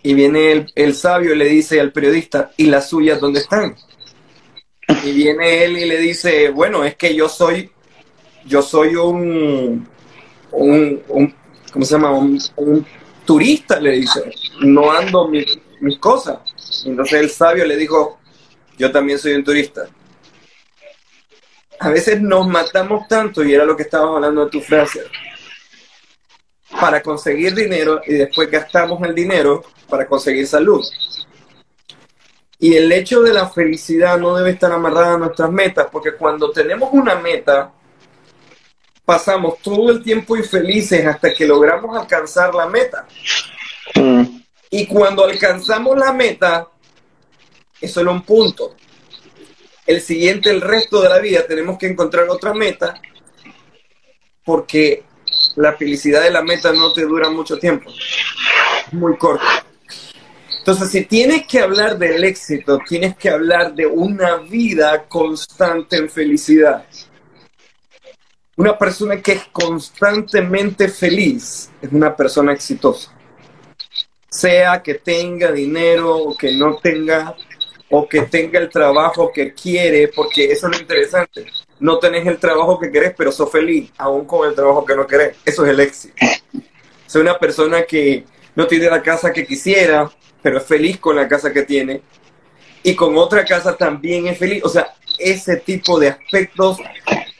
[0.01, 3.77] Y viene el, el sabio y le dice al periodista, ¿y las suyas dónde están?
[5.05, 7.71] Y viene él y le dice, bueno, es que yo soy,
[8.45, 9.87] yo soy un,
[10.51, 11.35] un,
[11.71, 12.11] ¿cómo se llama?
[12.11, 12.85] Un,
[13.23, 16.39] turista, le dice, no ando mis cosas.
[16.85, 18.19] Entonces el sabio le dijo,
[18.77, 19.87] yo también soy un turista.
[21.79, 24.99] A veces nos matamos tanto, y era lo que estábamos hablando de tu frase,
[26.79, 30.83] para conseguir dinero y después gastamos el dinero para conseguir salud.
[32.59, 36.51] Y el hecho de la felicidad no debe estar amarrada a nuestras metas, porque cuando
[36.51, 37.73] tenemos una meta,
[39.03, 43.05] pasamos todo el tiempo infelices hasta que logramos alcanzar la meta.
[43.95, 44.23] Mm.
[44.69, 46.67] Y cuando alcanzamos la meta,
[47.81, 48.75] es solo un punto.
[49.85, 52.95] El siguiente, el resto de la vida, tenemos que encontrar otra meta,
[54.45, 55.03] porque
[55.55, 57.91] la felicidad de la meta no te dura mucho tiempo.
[58.91, 59.45] Muy corto.
[60.59, 66.09] Entonces, si tienes que hablar del éxito, tienes que hablar de una vida constante en
[66.09, 66.85] felicidad.
[68.55, 73.11] Una persona que es constantemente feliz es una persona exitosa.
[74.29, 77.35] Sea que tenga dinero o que no tenga,
[77.89, 81.45] o que tenga el trabajo que quiere, porque eso es lo interesante.
[81.79, 85.05] No tenés el trabajo que querés, pero sos feliz, aún con el trabajo que no
[85.05, 85.37] querés.
[85.45, 86.15] Eso es el éxito.
[87.07, 90.09] Soy una persona que no tiene la casa que quisiera,
[90.41, 92.01] pero es feliz con la casa que tiene.
[92.83, 94.63] Y con otra casa también es feliz.
[94.63, 96.79] O sea, ese tipo de aspectos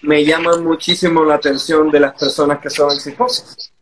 [0.01, 3.73] me llaman muchísimo la atención de las personas que son exitosas.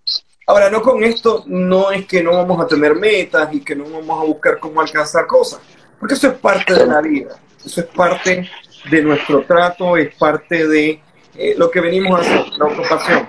[0.47, 3.85] Ahora, no con esto, no es que no vamos a tener metas y que no
[3.85, 5.61] vamos a buscar cómo alcanzar cosas,
[5.99, 8.49] porque eso es parte de la vida, eso es parte
[8.89, 11.01] de nuestro trato, es parte de
[11.35, 13.27] eh, lo que venimos a hacer, la ocupación.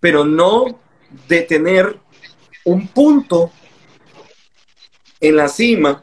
[0.00, 0.80] Pero no
[1.28, 1.98] de tener
[2.64, 3.50] un punto
[5.20, 6.02] en la cima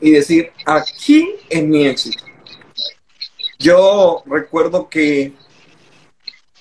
[0.00, 2.24] y decir, aquí es mi éxito.
[3.58, 5.32] Yo recuerdo que,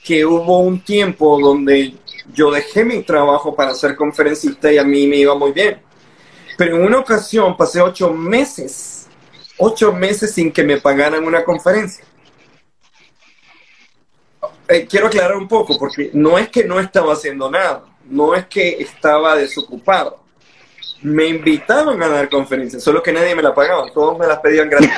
[0.03, 1.93] que hubo un tiempo donde
[2.33, 5.81] yo dejé mi trabajo para ser conferencista y a mí me iba muy bien.
[6.57, 8.96] Pero en una ocasión pasé ocho meses,
[9.57, 12.03] ocho meses sin que me pagaran una conferencia.
[14.67, 18.45] Eh, quiero aclarar un poco, porque no es que no estaba haciendo nada, no es
[18.47, 20.27] que estaba desocupado
[21.01, 24.69] me invitaban a dar conferencias, solo que nadie me la pagaba, todos me las pedían
[24.69, 24.91] gratis.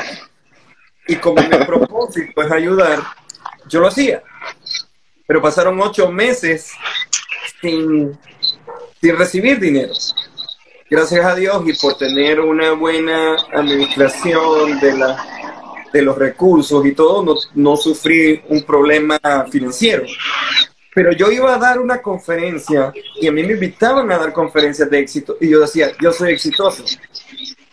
[1.08, 3.00] Y como mi propósito es ayudar,
[3.68, 4.22] yo lo hacía.
[5.28, 6.72] Pero pasaron ocho meses
[7.62, 8.18] sin,
[9.02, 9.94] sin recibir dinero.
[10.90, 15.24] Gracias a Dios y por tener una buena administración de, la,
[15.94, 19.20] de los recursos y todo, no, no sufrí un problema
[19.52, 20.06] financiero.
[20.96, 24.90] Pero yo iba a dar una conferencia y a mí me invitaban a dar conferencias
[24.90, 26.84] de éxito y yo decía, yo soy exitoso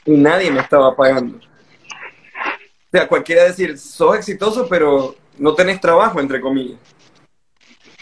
[0.04, 1.38] y nadie me estaba pagando.
[1.38, 6.78] O sea, cualquiera decir, sos exitoso, pero no tenés trabajo, entre comillas.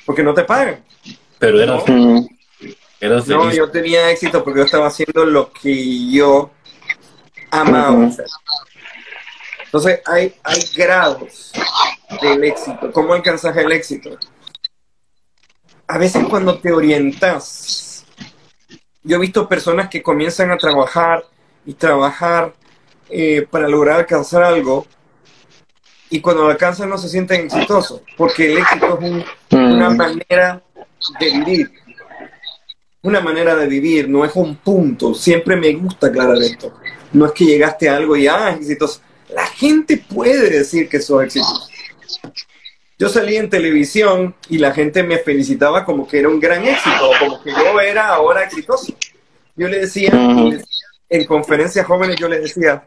[0.04, 0.84] Porque no te pagan.
[1.38, 1.60] Pero
[3.06, 6.50] eras, no, yo tenía éxito porque yo estaba haciendo lo que yo
[7.50, 8.26] amaba hacer.
[9.64, 11.52] Entonces, hay, hay grados
[12.22, 12.92] del éxito.
[12.92, 14.18] ¿Cómo alcanzas el éxito?
[15.86, 18.04] a veces cuando te orientas,
[19.02, 21.24] yo he visto personas que comienzan a trabajar
[21.66, 22.54] y trabajar
[23.10, 24.86] eh, para lograr alcanzar algo
[26.10, 29.96] y cuando lo alcanzan no se sienten exitosos, porque el éxito es una mm.
[29.96, 30.62] manera
[31.20, 31.72] de vivir,
[33.04, 35.14] una manera de vivir, no es un punto.
[35.14, 36.72] Siempre me gusta aclarar esto.
[37.12, 39.00] No es que llegaste a algo y ah, exitoso.
[39.28, 41.68] La gente puede decir que sos exitoso.
[42.98, 47.10] Yo salí en televisión y la gente me felicitaba como que era un gran éxito,
[47.18, 48.94] como que yo era ahora exitoso.
[49.54, 50.10] Yo le decía,
[51.10, 52.84] en conferencias jóvenes, yo les decía,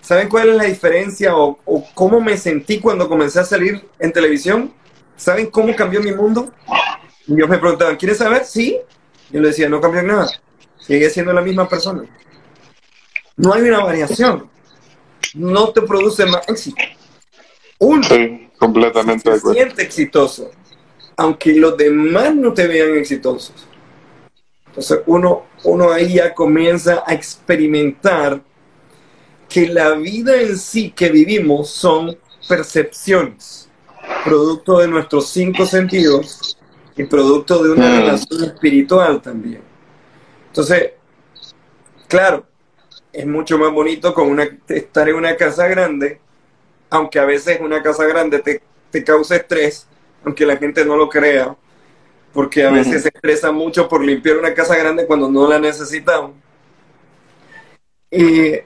[0.00, 1.58] ¿saben cuál es la diferencia o,
[1.92, 4.72] cómo me sentí cuando comencé a salir en televisión?
[5.14, 6.50] ¿Saben cómo cambió mi mundo?
[7.26, 8.46] Y ellos me preguntaban, ¿quieres saber?
[8.46, 8.78] Sí.
[9.30, 10.28] Yo le decía, no cambió nada.
[10.78, 12.04] Sigue siendo la misma persona.
[13.36, 14.48] No hay una variación.
[15.34, 16.82] No te produce más éxito.
[17.78, 18.06] Uno.
[18.58, 20.50] Completamente se siente exitoso,
[21.14, 23.66] aunque los demás no te vean exitosos.
[24.68, 28.42] Entonces uno, uno ahí ya comienza a experimentar
[29.46, 32.16] que la vida en sí que vivimos son
[32.48, 33.68] percepciones,
[34.24, 36.55] producto de nuestros cinco sentidos
[36.96, 37.96] y producto de una mm.
[37.98, 39.62] relación espiritual también.
[40.48, 40.92] Entonces,
[42.08, 42.46] claro,
[43.12, 46.20] es mucho más bonito con una, estar en una casa grande,
[46.90, 49.86] aunque a veces una casa grande te, te causa estrés,
[50.24, 51.56] aunque la gente no lo crea,
[52.32, 56.32] porque a veces se estresa mucho por limpiar una casa grande cuando no la necesitamos.
[58.10, 58.60] y,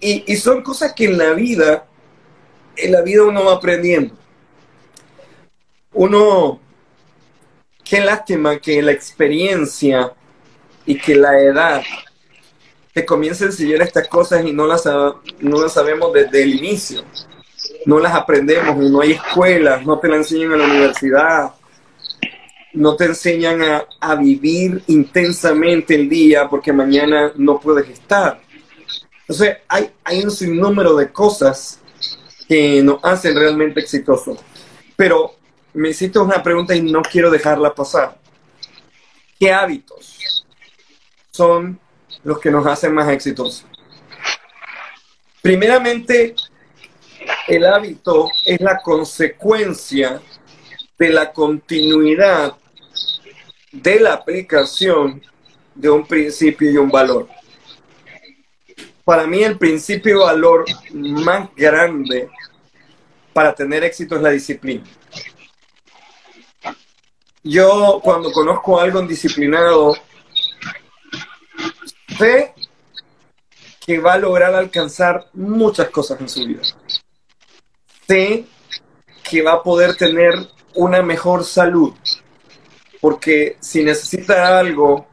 [0.00, 1.86] y, son cosas que en la vida,
[2.76, 4.14] en la vida uno va aprendiendo.
[5.92, 6.60] Uno,
[7.84, 10.12] qué lástima que la experiencia
[10.86, 11.82] y que la edad
[12.92, 17.02] te comience a enseñar estas cosas y no las, no las sabemos desde el inicio.
[17.86, 21.54] No las aprendemos, no hay escuelas, no te la enseñan en la universidad,
[22.72, 28.40] no te enseñan a, a vivir intensamente el día porque mañana no puedes estar.
[29.20, 31.80] Entonces, hay, hay un sinnúmero de cosas
[32.48, 34.38] que nos hacen realmente exitosos.
[34.96, 35.34] Pero
[35.74, 38.16] me hiciste una pregunta y no quiero dejarla pasar.
[39.38, 40.46] ¿Qué hábitos
[41.30, 41.78] son
[42.22, 43.66] los que nos hacen más exitosos?
[45.42, 46.34] Primeramente,
[47.48, 50.22] el hábito es la consecuencia
[50.96, 52.54] de la continuidad
[53.72, 55.20] de la aplicación
[55.74, 57.28] de un principio y un valor.
[59.04, 62.30] Para mí el principio de valor más grande
[63.32, 64.84] para tener éxito es la disciplina.
[67.46, 69.94] Yo cuando conozco a algo disciplinado,
[72.18, 72.54] sé
[73.84, 76.62] que va a lograr alcanzar muchas cosas en su vida.
[78.08, 78.46] Sé
[79.22, 80.34] que va a poder tener
[80.74, 81.92] una mejor salud,
[83.02, 85.06] porque si necesita algo,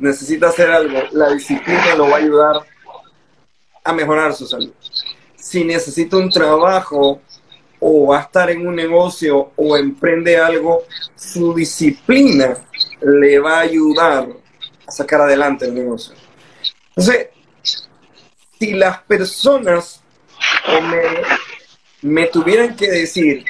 [0.00, 2.66] necesita hacer algo, la disciplina lo va a ayudar
[3.84, 4.72] a mejorar su salud.
[5.36, 7.20] Si necesita un trabajo
[7.88, 10.82] o va a estar en un negocio o emprende algo,
[11.14, 12.66] su disciplina
[13.00, 14.28] le va a ayudar
[14.84, 16.12] a sacar adelante el negocio.
[16.88, 17.28] Entonces,
[18.58, 20.02] si las personas
[20.68, 23.44] me, me tuvieran que decir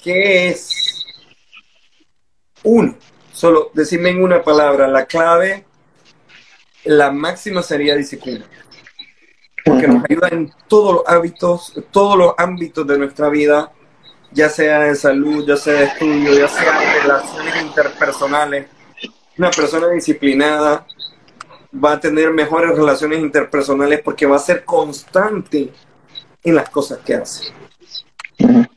[0.00, 1.04] qué es
[2.62, 2.96] uno,
[3.32, 5.64] solo decirme en una palabra, la clave,
[6.84, 8.46] la máxima sería disciplina
[9.66, 13.72] porque nos ayuda en todos los hábitos, todos los ámbitos de nuestra vida,
[14.30, 18.66] ya sea de salud, ya sea de estudio, ya sea de relaciones interpersonales.
[19.36, 20.86] Una persona disciplinada
[21.74, 25.72] va a tener mejores relaciones interpersonales porque va a ser constante
[26.44, 27.52] en las cosas que hace.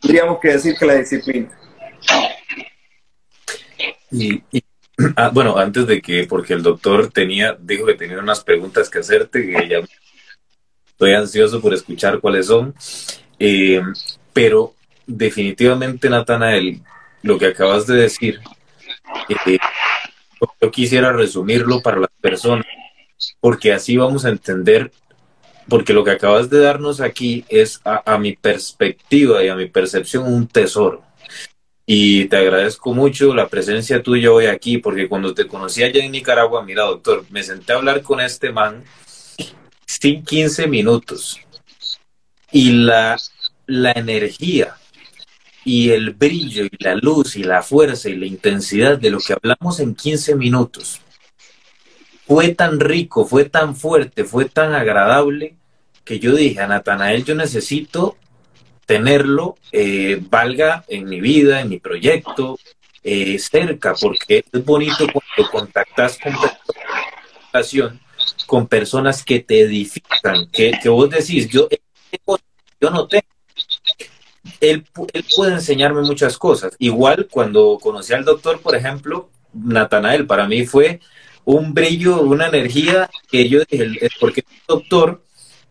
[0.02, 1.50] Tendríamos que decir que la disciplina.
[4.10, 4.44] Y,
[5.16, 9.00] ah, bueno, antes de que, porque el doctor tenía, dijo que tenía unas preguntas que
[9.00, 9.82] hacerte, que ya
[11.00, 12.76] Estoy ansioso por escuchar cuáles son.
[13.40, 13.82] Eh,
[14.34, 14.74] pero
[15.08, 16.82] definitivamente, Natanael,
[17.24, 18.42] lo que acabas de decir,
[19.30, 19.60] eh,
[20.62, 22.66] yo quisiera resumirlo para las personas,
[23.40, 24.92] porque así vamos a entender,
[25.70, 30.26] porque lo que acabas de darnos aquí es a, mi perspectiva y a mi percepción
[30.26, 31.02] un tesoro.
[31.86, 36.12] Y te agradezco mucho la presencia tuya hoy aquí, porque cuando te conocí allá en
[36.12, 38.84] Nicaragua, mira, doctor, me senté a hablar con este man
[39.90, 41.40] sin 15 minutos.
[42.52, 43.18] Y la,
[43.66, 44.76] la energía
[45.66, 49.34] y el brillo y la luz y la fuerza y la intensidad de lo que
[49.34, 51.02] hablamos en 15 minutos
[52.28, 55.56] fue tan rico, fue tan fuerte, fue tan agradable
[56.06, 58.16] que yo dije a Natanael, yo necesito
[58.86, 62.60] tenerlo, eh, valga en mi vida, en mi proyecto,
[63.04, 66.34] eh, cerca, porque es bonito cuando contactas con
[67.52, 68.00] relación
[68.50, 71.70] con personas que te edifican, que, vos decís, yo,
[72.82, 73.24] yo no tengo.
[74.60, 74.84] Él,
[75.14, 76.76] él, puede enseñarme muchas cosas.
[76.80, 81.00] Igual cuando conocí al doctor, por ejemplo, Natanael, para mí fue
[81.46, 85.24] un brillo, una energía que yo dije, porque el doctor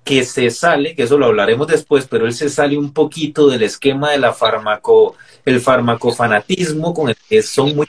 [0.05, 3.65] que se sale, que eso lo hablaremos después, pero él se sale un poquito del
[3.65, 7.89] esquema de la farmaco, el farmacofanatismo con el que son muy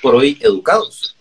[0.00, 1.14] por hoy educados.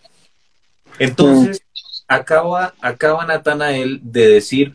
[0.98, 1.65] Entonces,
[2.08, 4.74] acaba, acaba Natanael de decir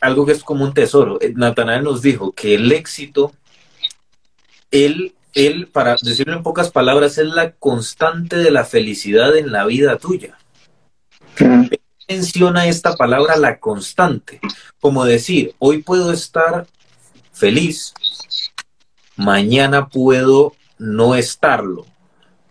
[0.00, 1.18] algo que es como un tesoro.
[1.20, 3.32] Eh, Natanael nos dijo que el éxito,
[4.70, 9.64] él, él, para decirlo en pocas palabras, es la constante de la felicidad en la
[9.64, 10.36] vida tuya.
[12.08, 14.40] Menciona esta palabra la constante,
[14.80, 16.66] como decir, hoy puedo estar
[17.32, 17.94] feliz,
[19.16, 21.86] mañana puedo no estarlo,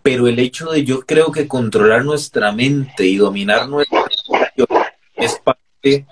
[0.02, 4.04] pero el hecho de yo creo que controlar nuestra mente y dominar nuestra
[5.14, 6.06] es parte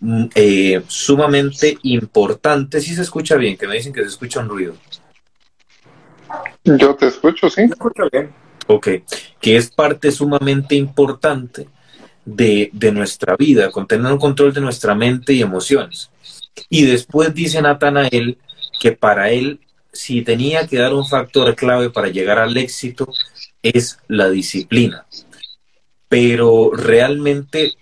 [0.00, 2.80] mm, eh, sumamente importante.
[2.80, 4.74] Si se escucha bien, que me dicen que se escucha un ruido.
[6.64, 7.62] Yo te escucho, sí.
[7.62, 8.32] escucho bien.
[8.66, 8.88] Ok,
[9.40, 11.68] que es parte sumamente importante
[12.24, 16.10] de, de nuestra vida, con tener un control de nuestra mente y emociones.
[16.70, 18.38] Y después dice Natanael
[18.80, 19.60] que para él,
[19.94, 23.08] si tenía que dar un factor clave para llegar al éxito,
[23.62, 25.06] es la disciplina.
[26.08, 27.74] Pero realmente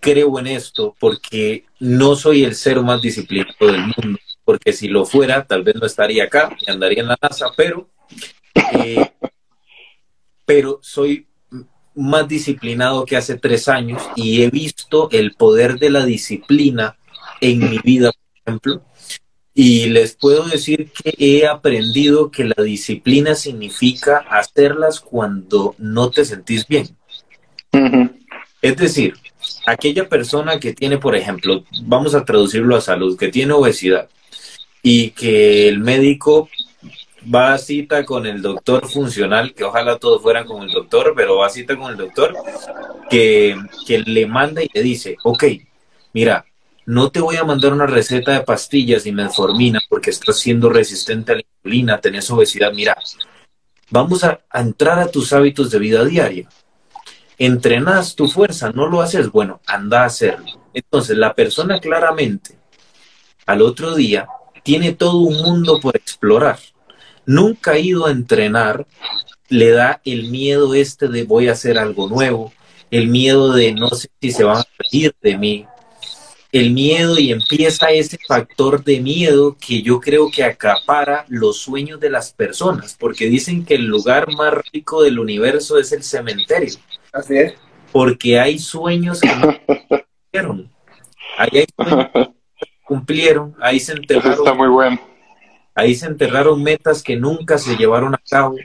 [0.00, 5.04] creo en esto porque no soy el ser más disciplinado del mundo, porque si lo
[5.04, 7.88] fuera, tal vez no estaría acá y andaría en la NASA, pero,
[8.72, 9.10] eh,
[10.44, 11.26] pero soy
[11.94, 16.96] más disciplinado que hace tres años y he visto el poder de la disciplina
[17.40, 18.82] en mi vida, por ejemplo.
[19.60, 26.24] Y les puedo decir que he aprendido que la disciplina significa hacerlas cuando no te
[26.24, 26.96] sentís bien.
[28.62, 29.14] Es decir,
[29.66, 34.08] aquella persona que tiene, por ejemplo, vamos a traducirlo a salud, que tiene obesidad
[34.80, 36.48] y que el médico
[37.34, 41.38] va a cita con el doctor funcional, que ojalá todos fueran con el doctor, pero
[41.38, 42.32] va a cita con el doctor,
[43.10, 43.56] que,
[43.88, 45.44] que le manda y le dice, ok,
[46.12, 46.44] mira,
[46.88, 51.32] no te voy a mandar una receta de pastillas y metformina porque estás siendo resistente
[51.32, 52.96] a la insulina, tenés obesidad, mira,
[53.90, 56.48] vamos a, a entrar a tus hábitos de vida diaria.
[57.38, 60.46] Entrenas tu fuerza, no lo haces, bueno, anda a hacerlo.
[60.74, 62.58] Entonces, la persona claramente
[63.46, 64.26] al otro día
[64.64, 66.58] tiene todo un mundo por explorar
[67.28, 68.86] nunca ha ido a entrenar,
[69.50, 72.54] le da el miedo este de voy a hacer algo nuevo,
[72.90, 75.66] el miedo de no sé si se van a reír de mí,
[76.52, 82.00] el miedo y empieza ese factor de miedo que yo creo que acapara los sueños
[82.00, 86.78] de las personas, porque dicen que el lugar más rico del universo es el cementerio.
[87.12, 87.54] Así es.
[87.92, 90.70] Porque hay sueños que no cumplieron.
[91.36, 92.28] Ahí hay sueños que
[92.84, 94.32] cumplieron, ahí se enterraron.
[94.32, 94.98] Eso está muy bueno
[95.78, 98.56] Ahí se enterraron metas que nunca se llevaron a cabo,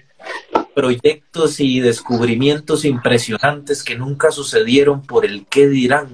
[0.73, 6.09] proyectos y descubrimientos impresionantes que nunca sucedieron por el qué dirán.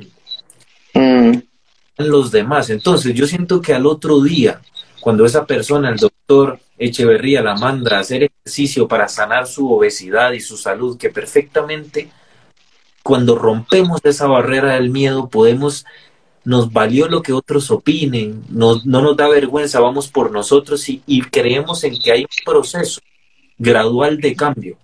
[2.08, 2.70] Los demás.
[2.70, 4.62] Entonces yo siento que al otro día,
[5.02, 10.32] cuando esa persona, el doctor Echeverría, la manda a hacer ejercicio para sanar su obesidad
[10.32, 12.10] y su salud, que perfectamente
[13.04, 15.86] cuando rompemos esa barrera del miedo podemos
[16.46, 21.22] nos valió lo que otros opinen, no, no nos da vergüenza, vamos por nosotros y,
[21.30, 23.02] creemos en que hay un proceso
[23.58, 24.78] gradual de cambio.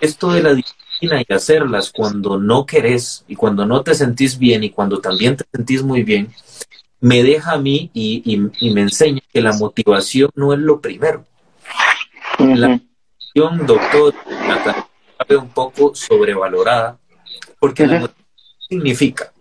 [0.00, 0.54] esto de la
[1.00, 5.36] disciplina y hacerlas cuando no querés y cuando no te sentís bien y cuando también
[5.36, 6.32] te sentís muy bien,
[7.00, 8.36] me deja a mí y,
[8.70, 11.24] me enseña que la motivación no es lo primero.
[12.38, 14.14] La motivación, doctor,
[15.30, 16.98] un poco sobrevalorada,
[17.58, 18.26] porque la motivación
[18.68, 19.32] significa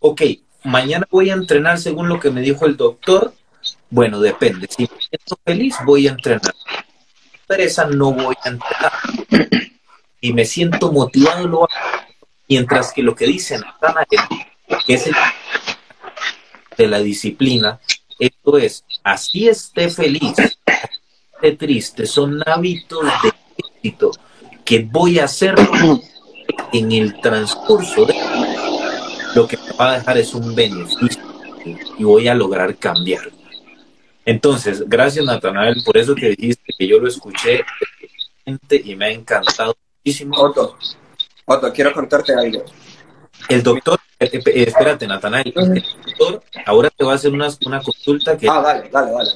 [0.00, 0.22] ok,
[0.64, 3.32] mañana voy a entrenar según lo que me dijo el doctor.
[3.90, 4.68] Bueno, depende.
[4.68, 6.54] Si me siento feliz, voy a entrenar.
[7.46, 9.62] Pereza, no voy a entrenar.
[10.26, 11.68] Y me siento motivado, lo hago.
[12.48, 13.62] Mientras que lo que dicen
[14.84, 15.14] que es el
[16.76, 17.78] de la disciplina,
[18.18, 24.10] esto es, así esté feliz, esté triste, son hábitos de éxito
[24.64, 25.54] que voy a hacer
[26.72, 28.16] en el transcurso de
[29.36, 31.22] lo que me va a dejar es un beneficio
[31.96, 33.30] y voy a lograr cambiar.
[34.24, 37.64] Entonces, gracias Natanael por eso que dijiste que yo lo escuché
[38.70, 39.76] y me ha encantado
[40.06, 40.34] muchísimo.
[40.38, 40.76] Otto,
[41.46, 42.64] Otto, quiero contarte algo.
[43.48, 47.48] El doctor, eh, eh, eh, espérate Natanael, el doctor ahora te va a hacer una,
[47.66, 48.48] una consulta que...
[48.48, 49.30] Ah, dale, dale, dale.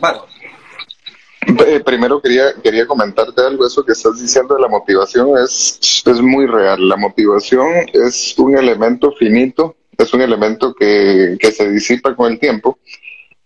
[1.85, 6.47] primero quería, quería comentarte algo, eso que estás diciendo de la motivación es, es muy
[6.47, 6.89] real.
[6.89, 12.79] La motivación es un elemento finito es un elemento que, se disipa con el tiempo.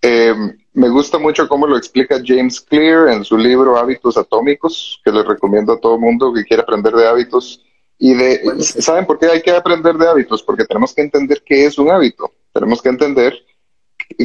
[0.01, 0.35] Eh,
[0.75, 5.25] me gusta mucho cómo lo explica James Clear en su libro Hábitos Atómicos, que les
[5.25, 7.65] recomiendo a todo mundo que quiera aprender de hábitos.
[7.97, 10.43] Y de, ¿saben por qué hay que aprender de hábitos?
[10.43, 12.33] Porque tenemos que entender qué es un hábito.
[12.53, 13.35] Tenemos que entender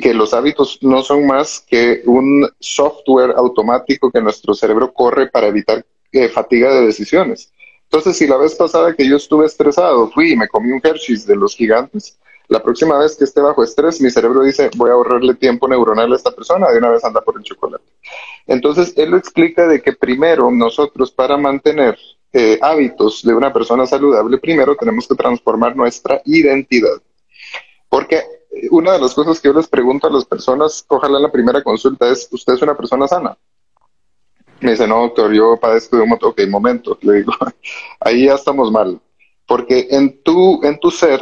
[0.02, 5.48] que los hábitos no son más que un software automático que nuestro cerebro corre para
[5.48, 7.54] evitar eh, fatiga de decisiones.
[7.84, 11.28] Entonces, si la vez pasada que yo estuve estresado, fui y me comí un Hershey's
[11.28, 12.20] de los gigantes,
[12.50, 16.12] la próxima vez que esté bajo estrés, mi cerebro dice, voy a ahorrarle tiempo neuronal
[16.12, 17.84] a esta persona, de una vez anda por el chocolate.
[18.48, 21.98] Entonces, él lo explica de que primero nosotros para mantener
[22.34, 27.00] eh, hábitos de una persona saludable, primero tenemos que transformar nuestra identidad.
[27.88, 31.24] Porque eh, una de las cosas que yo les pregunto a las personas, ojalá en
[31.24, 33.38] la primera consulta, es, ¿usted es una persona sana?
[34.62, 36.32] Me dice, no, doctor, yo padezco de un montón.
[36.32, 37.32] Ok, momento, le digo,
[38.00, 39.00] ahí ya estamos mal.
[39.46, 41.22] Porque en tu, en tu ser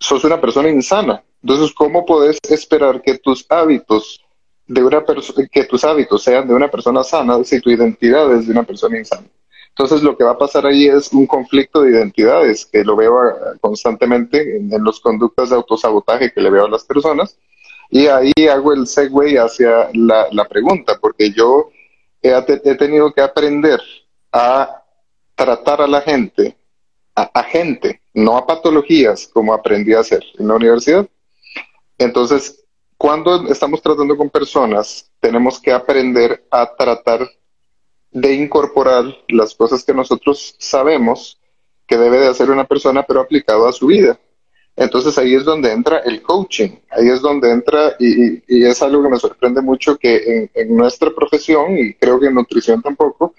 [0.00, 1.22] sos una persona insana.
[1.42, 4.20] Entonces, ¿cómo puedes esperar que tus hábitos
[4.66, 5.04] de una
[5.50, 8.98] que tus hábitos sean de una persona sana si tu identidad es de una persona
[8.98, 9.26] insana?
[9.68, 13.20] Entonces, lo que va a pasar ahí es un conflicto de identidades, que lo veo
[13.20, 17.38] ah, constantemente en, en los conductas de autosabotaje que le veo a las personas.
[17.90, 21.70] Y ahí hago el segue hacia la, pregunta, porque yo
[22.22, 23.80] he, tenido que aprender
[24.32, 24.82] a
[25.34, 26.56] tratar a la gente,
[27.14, 31.08] a gente, no a patologías, como aprendí a hacer en la universidad.
[31.98, 32.64] Entonces,
[32.96, 37.28] cuando estamos tratando con personas, tenemos que aprender a tratar
[38.10, 41.40] de incorporar las cosas que nosotros sabemos
[41.86, 44.18] que debe de hacer una persona, pero aplicado a su vida.
[44.76, 49.08] Entonces ahí es donde entra el coaching, ahí es donde entra, y, es algo que
[49.08, 53.34] me sorprende mucho que en, nuestra profesión, y creo que en nutrición tampoco,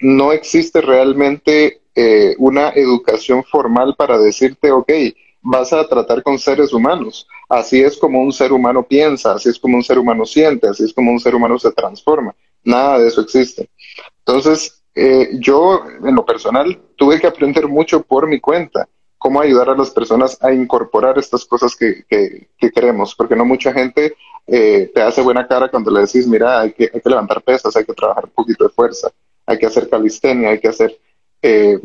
[0.00, 4.92] no existe realmente eh, una educación formal para decirte, ok,
[5.40, 7.26] vas a tratar con seres humanos.
[7.48, 10.84] Así es como un ser humano piensa, así es como un ser humano siente, así
[10.84, 12.34] es como un ser humano se transforma.
[12.62, 13.70] Nada de eso existe.
[14.18, 18.88] Entonces, eh, yo en lo personal tuve que aprender mucho por mi cuenta
[19.18, 23.44] cómo ayudar a las personas a incorporar estas cosas que, que, que queremos, porque no
[23.44, 24.14] mucha gente
[24.46, 27.74] eh, te hace buena cara cuando le decís, mira, hay que, hay que levantar pesas,
[27.74, 29.10] hay que trabajar un poquito de fuerza,
[29.44, 30.98] hay que hacer calistenia, hay que hacer
[31.48, 31.78] eh,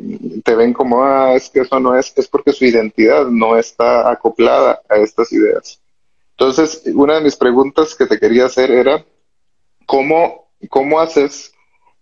[0.43, 4.09] te ven como, ah, es que eso no es, es porque su identidad no está
[4.09, 5.79] acoplada a estas ideas.
[6.31, 9.05] Entonces, una de mis preguntas que te quería hacer era,
[9.85, 11.53] ¿cómo, cómo haces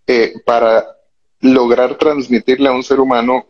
[0.08, 0.86] eh, para
[1.42, 3.46] lograr transmitirle a un ser humano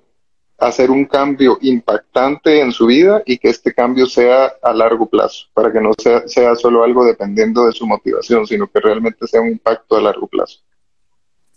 [0.58, 5.46] hacer un cambio impactante en su vida y que este cambio sea a largo plazo,
[5.54, 9.40] para que no sea, sea solo algo dependiendo de su motivación, sino que realmente sea
[9.40, 10.62] un impacto a largo plazo?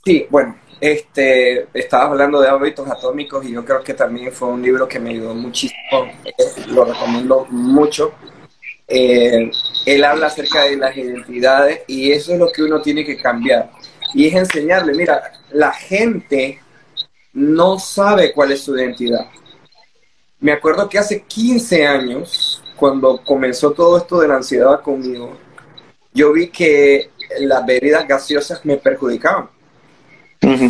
[0.05, 4.61] Sí, bueno, este, estabas hablando de hábitos atómicos y yo creo que también fue un
[4.61, 5.78] libro que me ayudó muchísimo,
[6.24, 6.33] eh,
[6.66, 8.12] lo recomiendo mucho.
[8.89, 9.49] Eh,
[9.87, 13.70] él habla acerca de las identidades y eso es lo que uno tiene que cambiar.
[14.12, 15.22] Y es enseñarle, mira,
[15.53, 16.61] la gente
[17.33, 19.28] no sabe cuál es su identidad.
[20.41, 25.39] Me acuerdo que hace 15 años, cuando comenzó todo esto de la ansiedad conmigo,
[26.12, 29.49] yo vi que las bebidas gaseosas me perjudicaban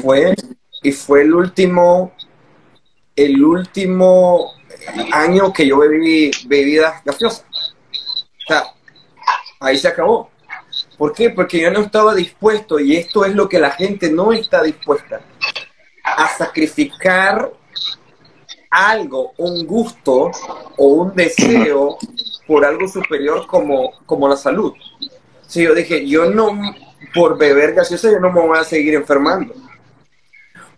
[0.01, 0.35] fue,
[0.83, 2.13] y fue el último,
[3.17, 4.53] el último
[5.13, 7.45] año que yo bebí bebidas gaseosas.
[7.91, 8.65] O sea,
[9.61, 10.31] ahí se acabó.
[10.99, 11.31] ¿Por qué?
[11.31, 15.21] Porque yo no estaba dispuesto, y esto es lo que la gente no está dispuesta,
[16.05, 17.53] a sacrificar
[18.71, 20.31] algo, un gusto
[20.79, 21.99] o un deseo
[22.47, 24.73] por algo superior como, como la salud.
[25.47, 26.59] Si yo dije, yo no,
[27.15, 29.55] por beber gaseosa, yo no me voy a seguir enfermando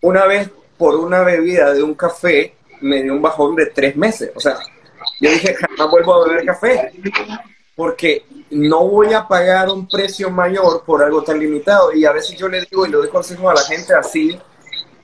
[0.05, 4.31] una vez por una bebida de un café me dio un bajón de tres meses.
[4.35, 4.59] O sea,
[5.19, 6.93] yo dije, jamás vuelvo a beber café,
[7.75, 11.91] porque no voy a pagar un precio mayor por algo tan limitado.
[11.95, 14.39] Y a veces yo le digo y le doy consejos a la gente así,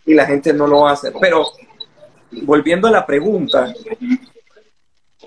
[0.05, 1.13] y la gente no lo hace.
[1.19, 1.47] Pero
[2.43, 3.73] volviendo a la pregunta,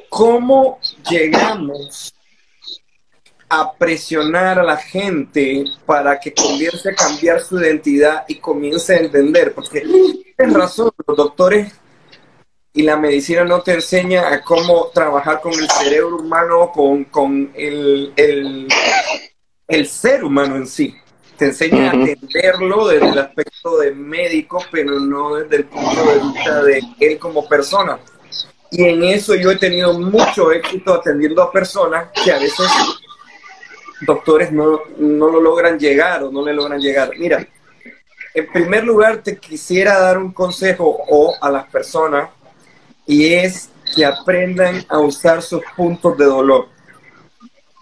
[0.08, 0.78] ¿cómo
[1.10, 2.14] llegamos
[3.60, 9.00] a presionar a la gente para que comience a cambiar su identidad y comience a
[9.00, 9.84] entender, porque
[10.38, 11.72] es razón, los doctores
[12.74, 17.52] y la medicina no te enseña a cómo trabajar con el cerebro humano, con, con
[17.54, 18.68] el, el,
[19.68, 20.96] el, ser humano en sí.
[21.38, 26.20] Te enseña a entenderlo desde el aspecto de médico, pero no desde el punto de
[26.20, 28.00] vista de él como persona.
[28.72, 32.68] Y en eso yo he tenido mucho éxito atendiendo a personas que a veces
[34.02, 37.12] doctores no, no lo logran llegar o no le logran llegar.
[37.18, 37.48] Mira,
[38.34, 42.30] en primer lugar te quisiera dar un consejo o a las personas
[43.06, 46.68] y es que aprendan a usar sus puntos de dolor.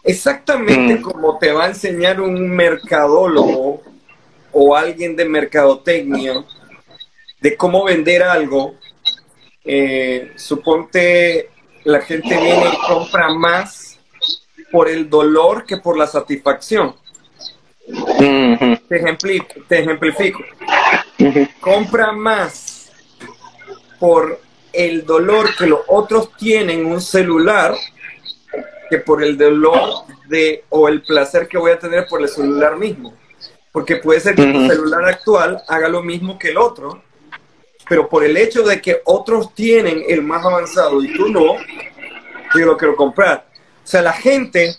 [0.03, 1.01] Exactamente mm.
[1.01, 3.82] como te va a enseñar un mercadólogo
[4.51, 6.43] o alguien de mercadotecnia
[7.39, 8.76] de cómo vender algo.
[9.64, 11.49] Eh, suponte
[11.84, 13.90] la gente viene y compra más
[14.72, 16.95] por el dolor que por la satisfacción.
[18.88, 20.43] te, ejemplifico.
[21.59, 22.91] Compra más
[23.99, 24.39] por
[24.74, 27.76] el dolor que los otros tienen un celular
[28.89, 32.78] que por el dolor de o el placer que voy a tener por el celular
[32.78, 33.13] mismo.
[33.72, 37.01] Porque puede ser que el celular actual haga lo mismo que el otro,
[37.88, 41.55] pero por el hecho de que otros tienen el más avanzado y tú no,
[42.55, 43.50] yo lo quiero comprar.
[43.84, 44.75] O sea, la gente,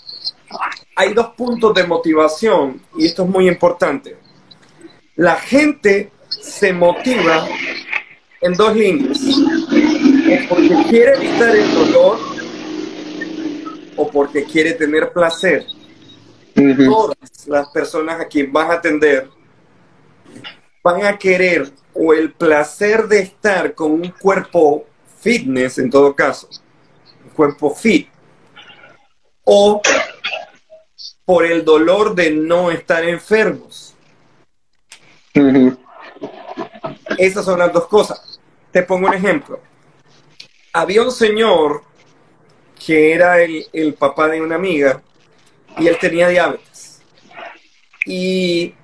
[0.97, 4.17] hay dos puntos de motivación y esto es muy importante.
[5.17, 7.47] La gente se motiva
[8.41, 9.19] en dos líneas.
[9.21, 12.19] O porque quiere evitar el dolor
[13.97, 15.67] o porque quiere tener placer.
[16.55, 19.29] Todas las personas a quien vas a atender
[20.83, 24.87] van a querer o el placer de estar con un cuerpo
[25.21, 26.49] fitness en todo caso,
[27.25, 28.09] un cuerpo fit,
[29.45, 29.81] o
[31.25, 33.95] por el dolor de no estar enfermos.
[37.19, 38.41] Esas son las dos cosas.
[38.71, 39.61] Te pongo un ejemplo.
[40.73, 41.83] Había un señor
[42.85, 45.03] que era el, el papá de una amiga
[45.79, 47.03] y él tenía diabetes.
[48.05, 48.75] Y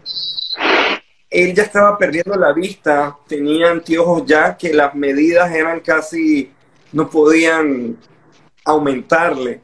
[1.30, 6.50] él ya estaba perdiendo la vista, tenía anteojos ya que las medidas eran casi,
[6.92, 7.98] no podían
[8.64, 9.60] aumentarle.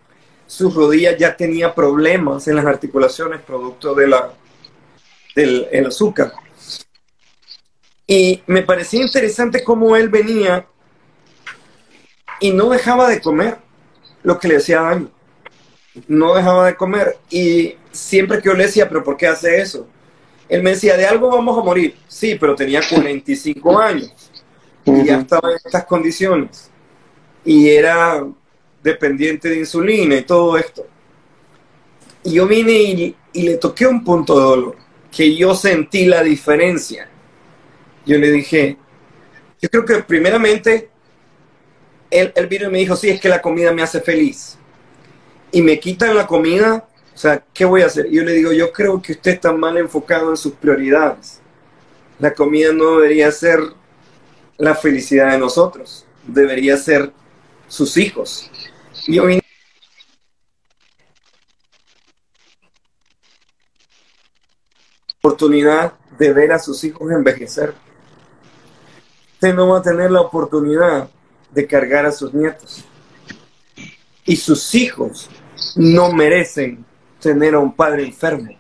[0.47, 4.33] Sus rodillas ya tenía problemas en las articulaciones producto de la,
[5.35, 6.33] del el azúcar.
[8.07, 10.67] Y me parecía interesante cómo él venía
[12.41, 13.59] y no dejaba de comer
[14.23, 15.11] lo que le hacía daño.
[16.09, 17.17] No dejaba de comer.
[17.31, 19.87] Y siempre que yo le decía, pero ¿por qué hace eso?
[20.49, 21.97] Él me decía, de algo vamos a morir.
[22.07, 24.13] Sí, pero tenía 45 años
[24.85, 26.71] y ya estaba en estas condiciones.
[27.45, 28.25] Y era
[28.85, 30.87] dependiente de insulina y todo esto.
[32.23, 34.77] Y yo vine y, le toqué un punto de dolor,
[35.11, 37.09] que yo sentí la diferencia.
[38.07, 38.77] Yo le dije,
[39.61, 40.89] yo creo que primeramente
[42.11, 44.57] él vino y me dijo, sí, es que la comida me hace feliz.
[45.51, 48.11] Y me quitan la comida o sea, ¿qué voy a hacer?
[48.11, 51.41] yo le digo, yo creo que usted está mal enfocado en sus prioridades.
[52.19, 53.61] La comida no debería ser
[54.59, 57.13] la felicidad de nosotros, debería ser
[57.69, 58.51] sus hijos.
[59.07, 59.25] Yo
[65.21, 67.75] oportunidad de ver a sus hijos envejecer.
[69.35, 71.09] Usted no va a tener la oportunidad
[71.51, 72.85] de cargar a sus nietos.
[74.25, 75.29] Y sus hijos
[75.77, 76.85] no merecen
[77.21, 78.51] tener a un padre enfermo.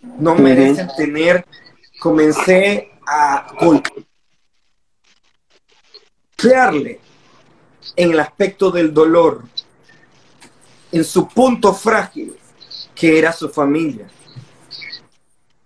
[0.00, 1.44] No merecen tener,
[2.00, 3.46] comencé a
[6.36, 7.00] golpearle
[7.96, 9.42] en el aspecto del dolor,
[10.92, 12.36] en su punto frágil,
[12.94, 14.08] que era su familia.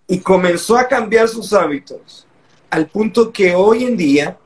[0.07, 2.26] Y comenzó a cambiar sus hábitos,
[2.70, 4.39] al punto que hoy en día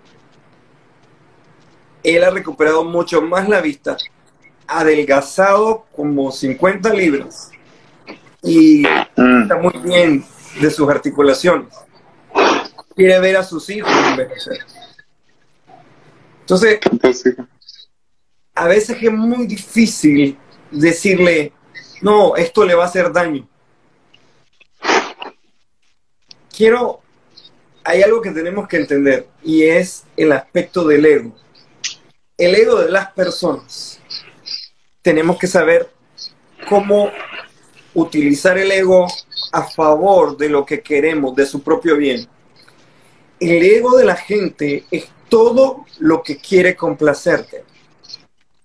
[2.02, 3.96] él ha recuperado mucho más la vista
[4.66, 7.50] adelgazado como 50 libras
[8.42, 10.24] y está muy bien
[10.60, 11.68] de sus articulaciones.
[12.94, 14.58] Quiere ver a sus hijos envejecer.
[16.40, 16.78] Entonces,
[18.54, 20.38] a veces es muy difícil
[20.70, 21.52] decirle,
[22.00, 23.48] no, esto le va a hacer daño.
[26.56, 27.00] Quiero,
[27.82, 31.34] hay algo que tenemos que entender y es el aspecto del ego.
[32.38, 34.00] El ego de las personas
[35.02, 35.90] tenemos que saber
[36.68, 37.10] cómo
[37.94, 39.06] utilizar el ego
[39.52, 42.26] a favor de lo que queremos, de su propio bien.
[43.40, 47.64] El ego de la gente es todo lo que quiere complacerte.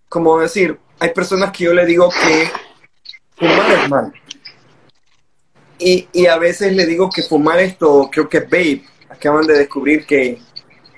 [0.10, 2.52] Como decir, hay personas que yo le digo que
[3.38, 4.14] fumar es mal.
[5.78, 10.42] Y, a veces le digo que fumar esto, creo que vape, acaban de descubrir que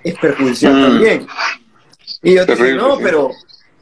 [0.04, 0.82] es perjudicial mm.
[0.82, 1.28] también.
[2.24, 3.30] Y yo digo, no, pero,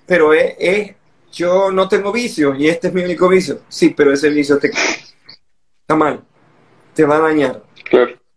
[0.06, 0.94] pero es,
[1.32, 3.62] yo no tengo vicio y este es mi único vicio.
[3.70, 6.22] Sí, pero ese vicio te está mal,
[6.94, 7.64] te va a dañar.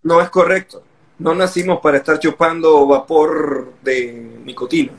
[0.02, 0.84] No es correcto.
[1.18, 4.92] No nacimos para estar chupando vapor de nicotina.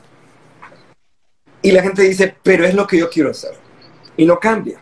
[1.64, 3.54] Y la gente dice, pero es lo que yo quiero hacer.
[4.16, 4.80] Y no cambia.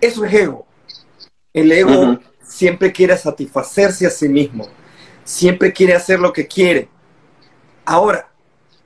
[0.00, 0.66] Eso es ego.
[1.52, 4.66] El ego siempre quiere satisfacerse a sí mismo.
[5.24, 6.88] Siempre quiere hacer lo que quiere.
[7.84, 8.30] Ahora,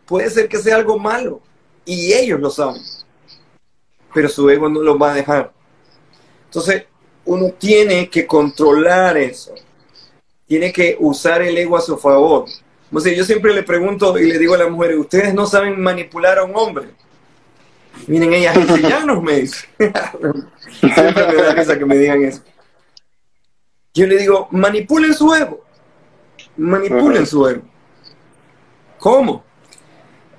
[0.07, 1.41] puede ser que sea algo malo.
[1.85, 2.83] Y ellos lo saben
[4.13, 5.53] pero su ego no lo va a dejar.
[6.47, 6.85] Entonces,
[7.25, 9.55] uno tiene que controlar eso.
[10.47, 12.47] Tiene que usar el ego a su favor.
[12.93, 16.45] Yo siempre le pregunto y le digo a las mujeres, ¿ustedes no saben manipular a
[16.45, 16.89] un hombre?
[18.07, 18.57] Miren, ellas
[19.07, 19.71] nos me dicen.
[20.81, 22.43] siempre me da risa que me digan eso.
[23.95, 25.65] Yo le digo, manipulen su ego.
[26.57, 27.63] Manipulen su ego.
[28.99, 29.45] ¿Cómo?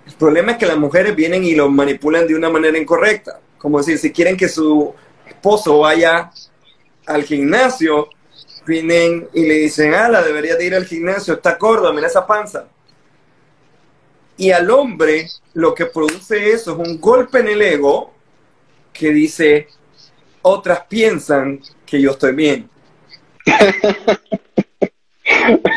[0.06, 3.40] El problema es que las mujeres vienen y lo manipulan de una manera incorrecta.
[3.58, 4.94] Como decir, si quieren que su
[5.26, 6.32] esposo vaya
[7.06, 8.10] al gimnasio,
[8.66, 12.68] vienen y le dicen, ala, debería de ir al gimnasio, está gordo, mira esa panza.
[14.38, 18.14] Y al hombre lo que produce eso es un golpe en el ego
[18.94, 19.68] que dice,
[20.42, 22.70] otras piensan que yo estoy bien.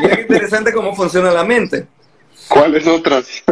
[0.01, 1.87] Mira qué interesante cómo funciona la mente.
[2.49, 3.43] ¿Cuáles otras?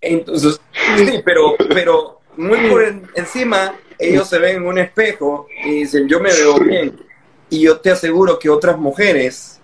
[0.00, 0.60] Entonces,
[0.96, 2.82] sí, pero, pero muy por
[3.14, 7.09] encima, ellos se ven en un espejo y dicen, yo me veo bien.
[7.50, 9.60] Y yo te aseguro que otras mujeres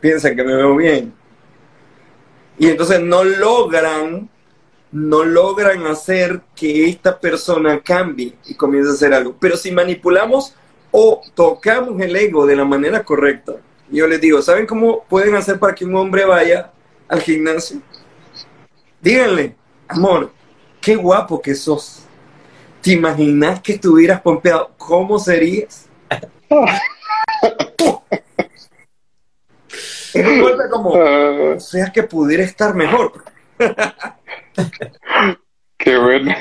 [0.00, 1.12] piensan que me veo bien.
[2.58, 4.28] Y entonces no logran,
[4.92, 9.36] no logran hacer que esta persona cambie y comience a hacer algo.
[9.38, 10.54] Pero si manipulamos
[10.90, 13.54] o tocamos el ego de la manera correcta,
[13.90, 16.72] yo les digo, ¿saben cómo pueden hacer para que un hombre vaya
[17.08, 17.80] al gimnasio?
[19.00, 19.56] Díganle,
[19.88, 20.32] amor,
[20.80, 22.02] qué guapo que sos.
[22.82, 24.70] ¿Te imaginas que estuvieras pompeado?
[24.76, 25.88] ¿Cómo serías?
[29.80, 33.24] es un golpe como, o sea que pudiera estar mejor.
[35.78, 36.34] Qué bueno.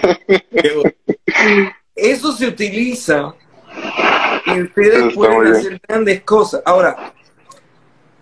[1.96, 3.36] Eso se utiliza
[4.46, 6.62] y ustedes pueden hacer grandes cosas.
[6.66, 7.14] Ahora,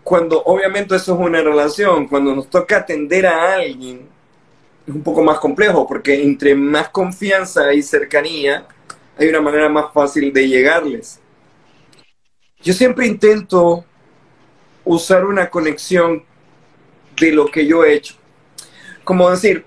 [0.03, 4.07] cuando obviamente eso es una relación, cuando nos toca atender a alguien,
[4.85, 8.67] es un poco más complejo, porque entre más confianza y cercanía,
[9.17, 11.19] hay una manera más fácil de llegarles.
[12.61, 13.85] Yo siempre intento
[14.85, 16.23] usar una conexión
[17.19, 18.15] de lo que yo he hecho.
[19.03, 19.65] Como decir,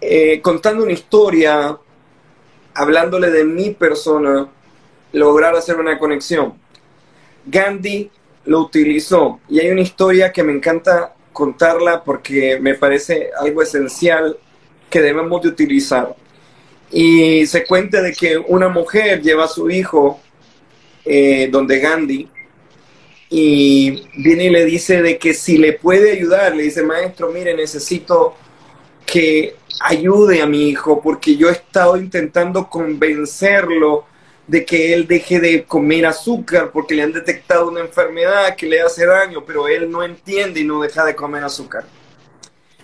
[0.00, 1.78] eh, contando una historia,
[2.74, 4.48] hablándole de mi persona,
[5.12, 6.54] lograr hacer una conexión.
[7.46, 8.10] Gandhi
[8.44, 14.36] lo utilizó y hay una historia que me encanta contarla porque me parece algo esencial
[14.90, 16.14] que debemos de utilizar.
[16.90, 20.20] Y se cuenta de que una mujer lleva a su hijo
[21.04, 22.28] eh, donde Gandhi
[23.28, 27.54] y viene y le dice de que si le puede ayudar, le dice, maestro, mire,
[27.54, 28.34] necesito
[29.04, 34.04] que ayude a mi hijo porque yo he estado intentando convencerlo
[34.46, 38.80] de que él deje de comer azúcar porque le han detectado una enfermedad que le
[38.80, 41.84] hace daño, pero él no entiende y no deja de comer azúcar.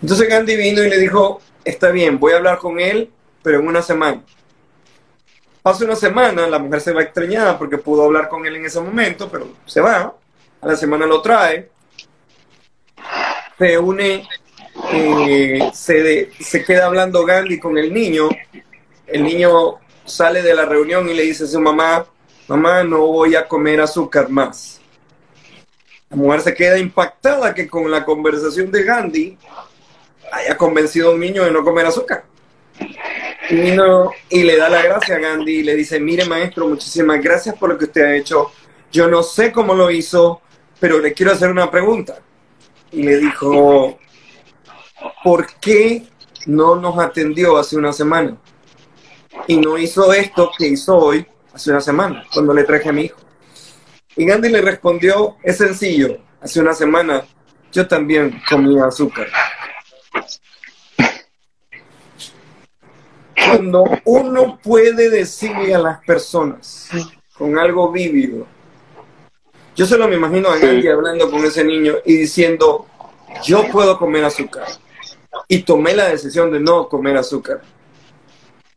[0.00, 3.10] Entonces Gandhi vino y le dijo, está bien, voy a hablar con él,
[3.42, 4.22] pero en una semana.
[5.62, 8.80] Pasa una semana, la mujer se va extrañada porque pudo hablar con él en ese
[8.80, 10.16] momento, pero se va,
[10.62, 11.68] a la semana lo trae,
[13.58, 14.26] se une,
[14.92, 18.28] eh, se, se queda hablando Gandhi con el niño,
[19.06, 22.06] el niño sale de la reunión y le dice a su mamá,
[22.46, 24.80] mamá, no voy a comer azúcar más.
[26.10, 29.38] La mujer se queda impactada que con la conversación de Gandhi
[30.30, 32.24] haya convencido a un niño de no comer azúcar.
[33.50, 33.74] Y,
[34.30, 37.70] y le da la gracia a Gandhi y le dice, mire maestro, muchísimas gracias por
[37.70, 38.52] lo que usted ha hecho.
[38.92, 40.42] Yo no sé cómo lo hizo,
[40.82, 42.18] pero le quiero hacer una pregunta.
[42.90, 43.98] Y le dijo,
[45.24, 46.02] ¿por qué
[46.46, 48.36] no nos atendió hace una semana?
[49.46, 53.02] y no hizo esto que hizo hoy, hace una semana, cuando le traje a mi
[53.02, 53.18] hijo.
[54.16, 57.24] Y Gandhi le respondió, es sencillo, hace una semana
[57.72, 59.28] yo también comía azúcar.
[63.34, 66.88] Cuando uno puede decirle a las personas
[67.36, 68.46] con algo vívido,
[69.74, 72.86] yo solo me imagino a Gandhi hablando con ese niño y diciendo,
[73.44, 74.66] yo puedo comer azúcar.
[75.48, 77.62] Y tomé la decisión de no comer azúcar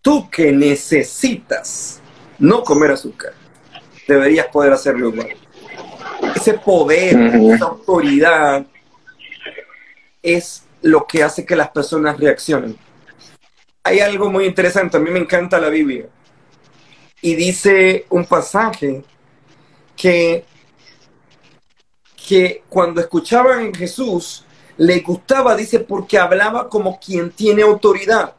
[0.06, 2.00] tú que necesitas
[2.38, 3.34] no comer azúcar,
[4.08, 5.36] deberías poder hacerlo igual.
[6.36, 8.68] Ese poder, esa autoridad
[10.22, 12.78] es lo que hace que las personas reaccionen.
[13.84, 16.06] Hay algo muy interesante, a mí me encanta la Biblia.
[17.20, 19.04] Y dice un pasaje
[19.98, 20.46] que,
[22.26, 24.46] que cuando escuchaban a Jesús,
[24.78, 28.36] le gustaba, dice, porque hablaba como quien tiene autoridad.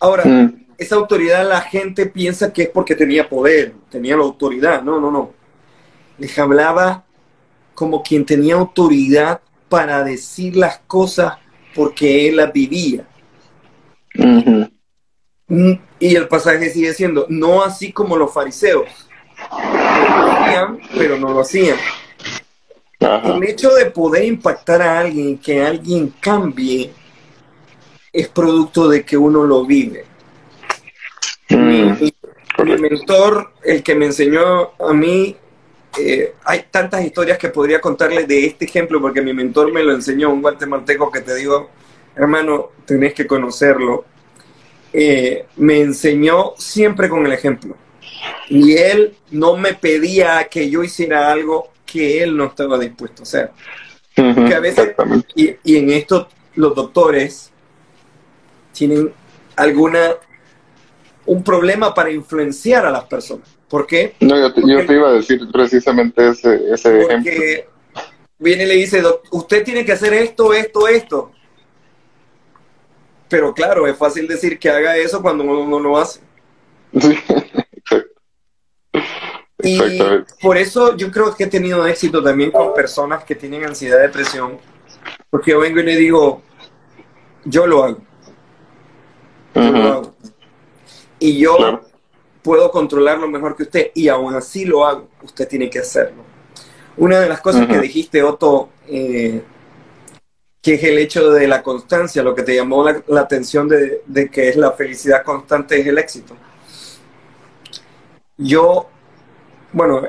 [0.00, 0.66] Ahora, mm.
[0.78, 4.82] esa autoridad la gente piensa que es porque tenía poder, tenía la autoridad.
[4.82, 5.32] No, no, no.
[6.18, 7.04] Les hablaba
[7.74, 11.34] como quien tenía autoridad para decir las cosas
[11.74, 13.06] porque él las vivía.
[15.46, 18.88] Mm, y el pasaje sigue siendo, no así como los fariseos.
[19.50, 21.76] Lo hacían, pero no lo hacían.
[23.00, 26.90] El hecho de poder impactar a alguien, que alguien cambie,
[28.12, 30.04] es producto de que uno lo vive.
[31.48, 31.92] Mm,
[32.64, 35.36] mi, mentor, el que me enseñó a mí,
[35.96, 39.92] eh, hay tantas historias que podría contarles de este ejemplo, porque mi mentor me lo
[39.92, 41.70] enseñó, un guatemalteco que te digo,
[42.16, 44.06] hermano, tenés que conocerlo.
[44.92, 47.76] Eh, me enseñó siempre con el ejemplo.
[48.48, 53.24] Y él no me pedía que yo hiciera algo que él no estaba dispuesto a
[53.24, 53.50] hacer.
[54.16, 54.94] a veces,
[55.34, 57.50] y, y en esto los doctores
[58.72, 59.12] tienen
[59.56, 60.16] alguna
[61.26, 63.48] un problema para influenciar a las personas.
[63.68, 64.14] ¿Por qué?
[64.20, 64.52] No, yo
[64.86, 67.32] te, iba a decir precisamente ese, ese ejemplo.
[68.38, 71.32] viene y le dice, usted tiene que hacer esto, esto, esto.
[73.28, 76.20] Pero claro, es fácil decir que haga eso cuando uno no lo hace.
[79.62, 79.80] Y
[80.40, 84.58] por eso yo creo que he tenido éxito también con personas que tienen ansiedad, depresión,
[85.30, 86.42] porque yo vengo y le digo,
[87.44, 87.98] yo lo hago.
[89.54, 90.14] Yo lo hago.
[91.18, 91.82] Y yo
[92.42, 95.08] puedo controlarlo mejor que usted y aún así lo hago.
[95.22, 96.22] Usted tiene que hacerlo.
[96.96, 99.42] Una de las cosas que dijiste, Otto, eh,
[100.62, 104.28] que es el hecho de la constancia, lo que te llamó la, atención de, de,
[104.28, 106.36] que es la felicidad constante, es el éxito.
[108.36, 108.88] Yo,
[109.72, 110.02] bueno,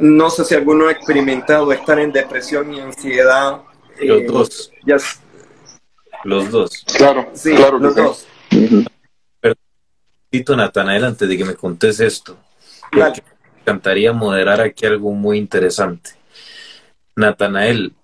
[0.00, 3.62] no sé si alguno ha experimentado estar en depresión y ansiedad.
[4.00, 4.72] Los eh, dos.
[6.24, 6.84] Los dos.
[6.96, 8.26] Claro, sí, claro los dos.
[9.40, 12.36] Pero, Natanael, antes de que me contes esto,
[12.92, 13.12] me
[13.60, 16.10] encantaría moderar aquí algo muy interesante.
[17.14, 17.94] Natanael,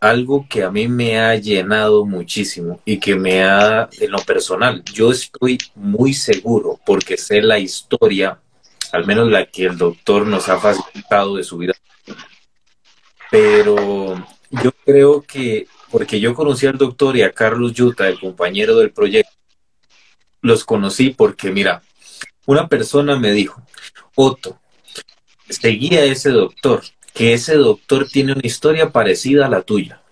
[0.00, 4.82] algo que a mí me ha llenado muchísimo y que me ha, en lo personal,
[4.92, 8.40] yo estoy muy seguro porque sé la historia,
[8.92, 11.74] al menos la que el doctor nos ha facilitado de su vida.
[13.30, 18.76] Pero yo creo que, porque yo conocí al doctor y a Carlos Yuta, el compañero
[18.76, 19.32] del proyecto,
[20.42, 21.82] los conocí porque, mira,
[22.46, 23.62] una persona me dijo,
[24.14, 24.60] Otto,
[25.48, 26.82] seguía a ese doctor
[27.14, 30.02] que ese doctor tiene una historia parecida a la tuya.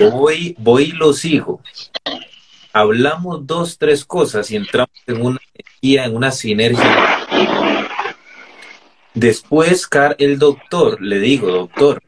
[0.00, 1.62] Voy, voy y lo sigo.
[2.72, 7.13] Hablamos dos, tres cosas y entramos en una energía, en una sinergia.
[9.14, 9.88] Después,
[10.18, 12.02] el doctor, le digo, doctor,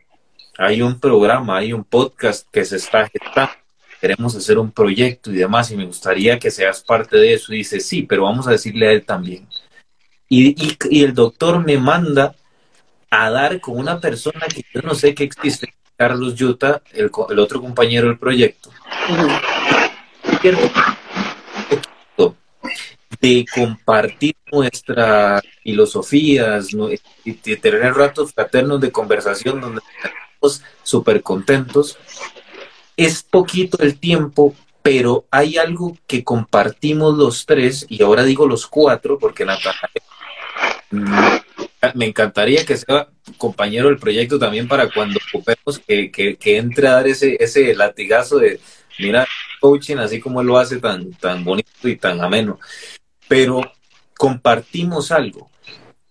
[0.59, 3.52] hay un programa, hay un podcast que se está gestando.
[4.00, 7.54] Queremos hacer un proyecto y demás, y me gustaría que seas parte de eso.
[7.54, 9.46] Y dice, sí, pero vamos a decirle a él también.
[10.28, 12.34] Y, y el doctor me manda
[13.11, 17.61] a dar con una persona que yo no sé que existe, Carlos Yuta, el, otro
[17.61, 18.70] compañero del proyecto.
[23.20, 26.68] De compartir nuestras filosofías
[27.24, 31.98] de tener ratos fraternos de conversación donde estamos súper contentos.
[32.96, 38.66] Es poquito el tiempo, pero hay algo que compartimos los tres, y ahora digo los
[38.66, 39.82] cuatro, porque Natalia
[41.94, 46.92] me encantaría que sea compañero del proyecto también para cuando ocupemos que, que, entre a
[46.92, 48.60] dar ese, ese latigazo de,
[48.98, 49.26] mira,
[49.60, 52.58] coaching, así como él lo hace tan, tan bonito y tan ameno.
[53.28, 53.60] Pero
[54.16, 55.50] compartimos algo,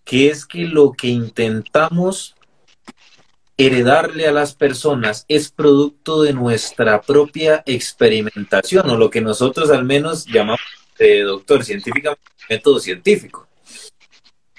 [0.04, 2.36] que es que lo que intentamos
[3.58, 9.86] heredarle a las personas es producto de nuestra propia experimentación, o lo que nosotros al
[9.86, 10.60] menos llamamos,
[11.00, 13.48] eh, doctor, científicamente, método científico.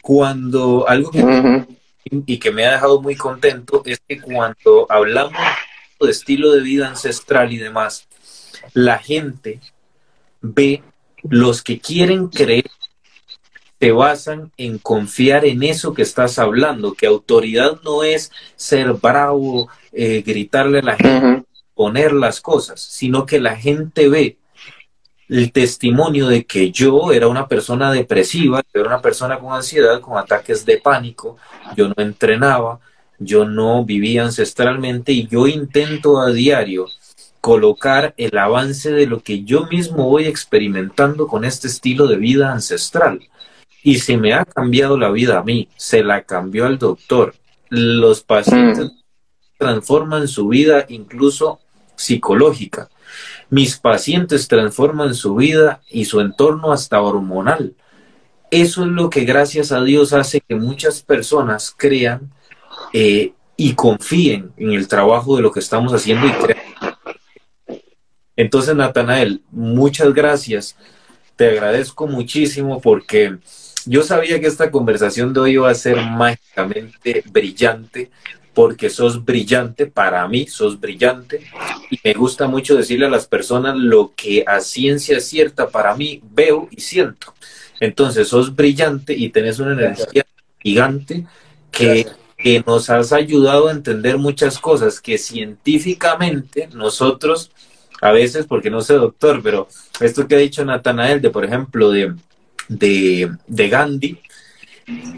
[0.00, 1.66] Cuando algo que
[2.10, 5.40] y que me ha dejado muy contento es que cuando hablamos
[6.00, 8.06] de estilo de vida ancestral y demás,
[8.74, 9.60] la gente
[10.40, 10.82] ve
[11.30, 12.70] los que quieren creer
[13.78, 19.68] se basan en confiar en eso que estás hablando, que autoridad no es ser bravo,
[19.92, 24.38] eh, gritarle a la gente, poner las cosas, sino que la gente ve
[25.28, 30.00] el testimonio de que yo era una persona depresiva, yo era una persona con ansiedad,
[30.00, 31.36] con ataques de pánico,
[31.76, 32.80] yo no entrenaba,
[33.18, 36.86] yo no vivía ancestralmente y yo intento a diario
[37.46, 42.50] colocar el avance de lo que yo mismo voy experimentando con este estilo de vida
[42.50, 43.20] ancestral.
[43.84, 47.36] Y si me ha cambiado la vida a mí, se la cambió al doctor.
[47.68, 48.98] Los pacientes mm.
[49.58, 51.60] transforman su vida incluso
[51.94, 52.88] psicológica
[53.48, 57.74] mis pacientes transforman su vida y su entorno hasta hormonal.
[58.50, 62.32] Eso es lo que gracias a Dios hace que muchas personas crean
[62.92, 66.75] eh, y confíen en el trabajo de lo que estamos haciendo y crean.
[68.36, 70.76] Entonces, Natanael, muchas gracias.
[71.36, 73.36] Te agradezco muchísimo porque
[73.84, 78.10] yo sabía que esta conversación de hoy iba a ser mágicamente brillante
[78.56, 81.42] porque sos brillante, para mí sos brillante,
[81.90, 86.22] y me gusta mucho decirle a las personas lo que a ciencia cierta para mí
[86.30, 87.34] veo y siento.
[87.80, 90.24] Entonces, sos brillante y tenés una energía
[90.58, 91.26] gigante
[91.70, 92.06] que,
[92.38, 97.50] que nos has ayudado a entender muchas cosas que científicamente nosotros,
[98.06, 99.68] a veces, porque no sé doctor, pero
[100.00, 102.14] esto que ha dicho Natanael, de por ejemplo, de,
[102.68, 104.20] de, de Gandhi,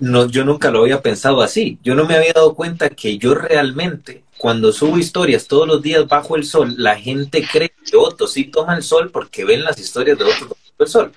[0.00, 1.78] no, yo nunca lo había pensado así.
[1.82, 6.08] Yo no me había dado cuenta que yo realmente, cuando subo historias todos los días
[6.08, 9.78] bajo el sol, la gente cree que Otto sí toma el sol porque ven las
[9.78, 11.12] historias de Otto bajo el sol.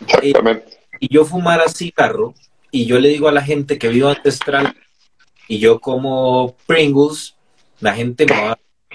[0.00, 0.78] Exactamente.
[1.00, 2.34] y yo fumara cigarro
[2.70, 4.76] y yo le digo a la gente que vivo ancestral
[5.48, 7.34] y yo como Pringles,
[7.80, 8.26] la gente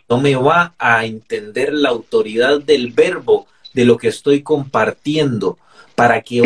[0.09, 5.57] no me va a entender la autoridad del verbo de lo que estoy compartiendo.
[5.95, 6.41] Para que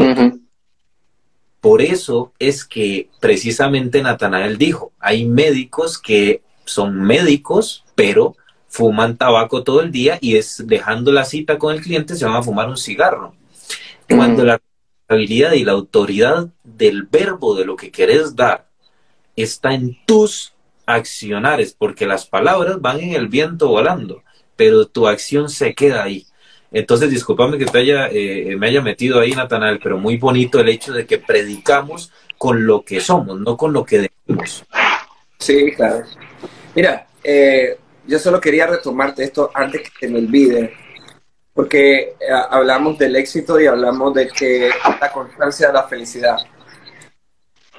[1.61, 8.35] por eso es que precisamente Natanael dijo, hay médicos que son médicos, pero
[8.67, 12.35] fuman tabaco todo el día y es dejando la cita con el cliente se van
[12.35, 13.35] a fumar un cigarro.
[14.09, 18.67] Cuando la responsabilidad y la autoridad del verbo de lo que querés dar
[19.35, 20.53] está en tus
[20.85, 24.23] accionares, porque las palabras van en el viento volando,
[24.55, 26.25] pero tu acción se queda ahí.
[26.71, 30.69] Entonces, discúlpame que te haya, eh, me haya metido ahí, Natanael, pero muy bonito el
[30.69, 34.65] hecho de que predicamos con lo que somos, no con lo que decimos.
[35.37, 36.03] Sí, claro.
[36.75, 37.77] Mira, eh,
[38.07, 40.73] yo solo quería retomarte esto antes que se me olvide,
[41.53, 42.15] porque eh,
[42.49, 46.37] hablamos del éxito y hablamos de que la constancia de la felicidad.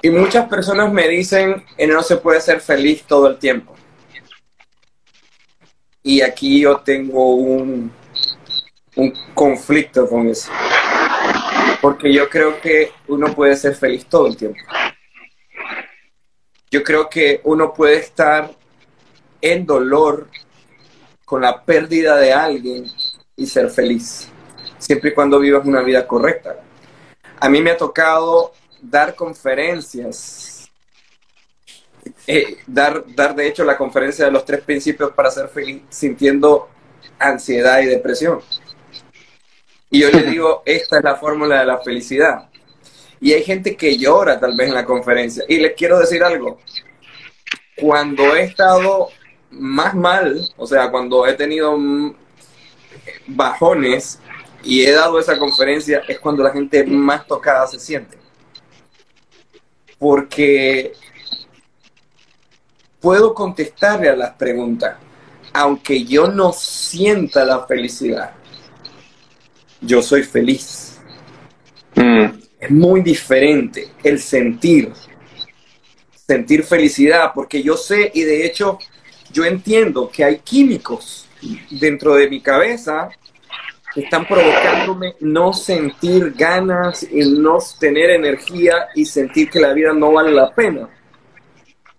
[0.05, 3.73] Y muchas personas me dicen que no se puede ser feliz todo el tiempo.
[6.03, 7.91] Y aquí yo tengo un,
[8.97, 10.51] un conflicto con eso.
[11.81, 14.59] Porque yo creo que uno puede ser feliz todo el tiempo.
[16.69, 18.51] Yo creo que uno puede estar
[19.41, 20.29] en dolor
[21.25, 22.85] con la pérdida de alguien
[23.35, 24.29] y ser feliz,
[24.77, 26.57] siempre y cuando vivas una vida correcta.
[27.39, 28.53] A mí me ha tocado
[28.89, 30.71] dar conferencias,
[32.27, 36.69] eh, dar, dar de hecho la conferencia de los tres principios para ser feliz sintiendo
[37.19, 38.41] ansiedad y depresión.
[39.89, 42.49] Y yo le digo, esta es la fórmula de la felicidad.
[43.19, 45.43] Y hay gente que llora tal vez en la conferencia.
[45.47, 46.59] Y les quiero decir algo.
[47.77, 49.09] Cuando he estado
[49.51, 51.77] más mal, o sea, cuando he tenido
[53.27, 54.19] bajones
[54.63, 58.24] y he dado esa conferencia, es cuando la gente más tocada se siente.
[60.05, 60.93] Porque
[62.99, 64.97] puedo contestarle a las preguntas,
[65.51, 68.33] aunque yo no sienta la felicidad
[69.81, 70.99] yo soy feliz.
[71.95, 72.25] Mm.
[72.59, 74.91] Es muy diferente el sentir,
[76.27, 78.79] sentir felicidad, porque yo sé y de hecho
[79.31, 81.27] yo entiendo que hay químicos
[81.69, 83.09] dentro de mi cabeza
[83.95, 90.11] están provocándome no sentir ganas y no tener energía y sentir que la vida no
[90.11, 90.89] vale la pena.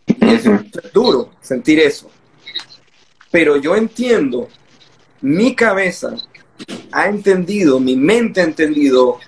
[0.06, 0.44] es
[0.92, 2.10] duro sentir eso.
[3.30, 4.48] Pero yo entiendo
[5.20, 6.14] mi cabeza
[6.92, 9.18] ha entendido, mi mente ha entendido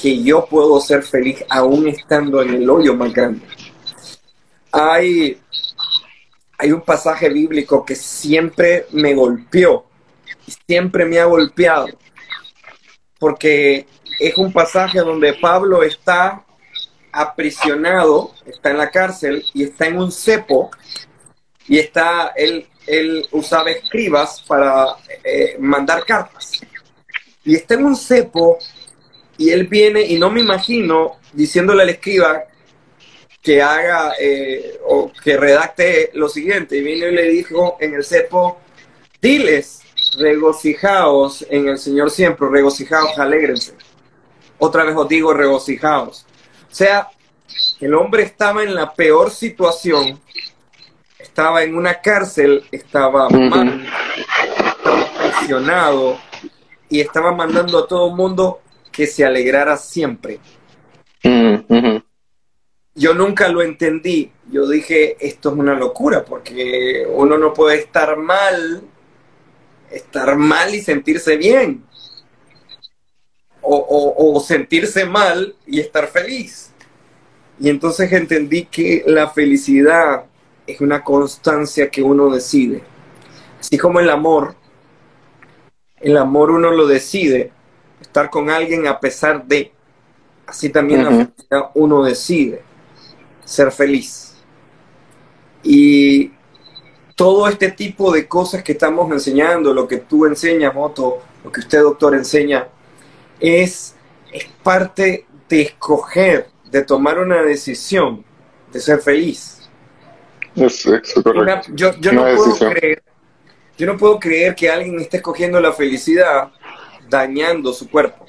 [0.00, 3.40] que yo puedo ser feliz aún estando en el hoyo más grande.
[4.70, 5.40] Hay,
[6.58, 9.86] hay un pasaje bíblico que siempre me golpeó,
[10.66, 11.88] siempre me ha golpeado,
[13.18, 13.86] porque
[14.18, 16.44] es un pasaje donde Pablo está
[17.12, 20.70] aprisionado, está en la cárcel y está en un cepo
[21.66, 26.52] y está él él usaba escribas para eh, mandar cartas.
[27.44, 28.58] Y está en un cepo
[29.36, 32.44] y él viene y no me imagino diciéndole al escriba
[33.42, 36.76] que haga eh, o que redacte lo siguiente.
[36.76, 38.58] Y vino y le dijo en el cepo,
[39.20, 39.82] diles,
[40.16, 43.74] regocijaos en el Señor siempre, regocijaos, alegrense.
[44.58, 46.26] Otra vez os digo, regocijaos.
[46.70, 47.08] O sea,
[47.80, 50.20] el hombre estaba en la peor situación
[51.38, 53.86] estaba en una cárcel, estaba mal,
[54.16, 56.18] estaba presionado
[56.88, 60.40] y estaba mandando a todo el mundo que se alegrara siempre.
[62.92, 64.32] Yo nunca lo entendí.
[64.50, 68.82] Yo dije, esto es una locura, porque uno no puede estar mal,
[69.90, 71.84] estar mal y sentirse bien.
[73.70, 76.70] o sentirse mal y estar feliz.
[77.60, 80.24] Y entonces entendí que la felicidad
[80.66, 82.82] es una constancia que uno decide.
[83.58, 84.54] Así como el amor,
[86.00, 87.50] el amor uno lo decide,
[88.00, 89.72] estar con alguien a pesar de,
[90.46, 91.32] así también
[91.74, 92.62] uno decide
[93.44, 94.34] ser feliz.
[95.62, 96.30] Y
[97.18, 101.58] todo este tipo de cosas que estamos enseñando, lo que tú enseñas, Moto, lo que
[101.58, 102.68] usted, doctor, enseña,
[103.40, 103.96] es,
[104.32, 108.24] es parte de escoger, de tomar una decisión,
[108.72, 109.68] de ser feliz.
[110.54, 110.68] Yo,
[112.12, 113.02] no puedo creer,
[113.76, 116.52] yo no puedo creer que alguien esté escogiendo la felicidad
[117.10, 118.26] dañando su cuerpo.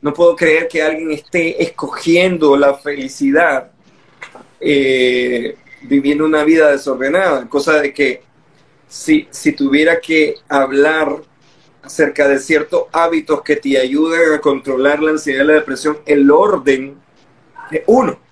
[0.00, 3.70] No puedo creer que alguien esté escogiendo la felicidad
[4.60, 7.48] eh, viviendo una vida desordenada.
[7.48, 8.22] Cosa de que
[8.88, 11.16] si, si tuviera que hablar
[11.82, 16.30] acerca de ciertos hábitos que te ayuden a controlar la ansiedad y la depresión, el
[16.30, 16.96] orden
[17.70, 18.26] de uno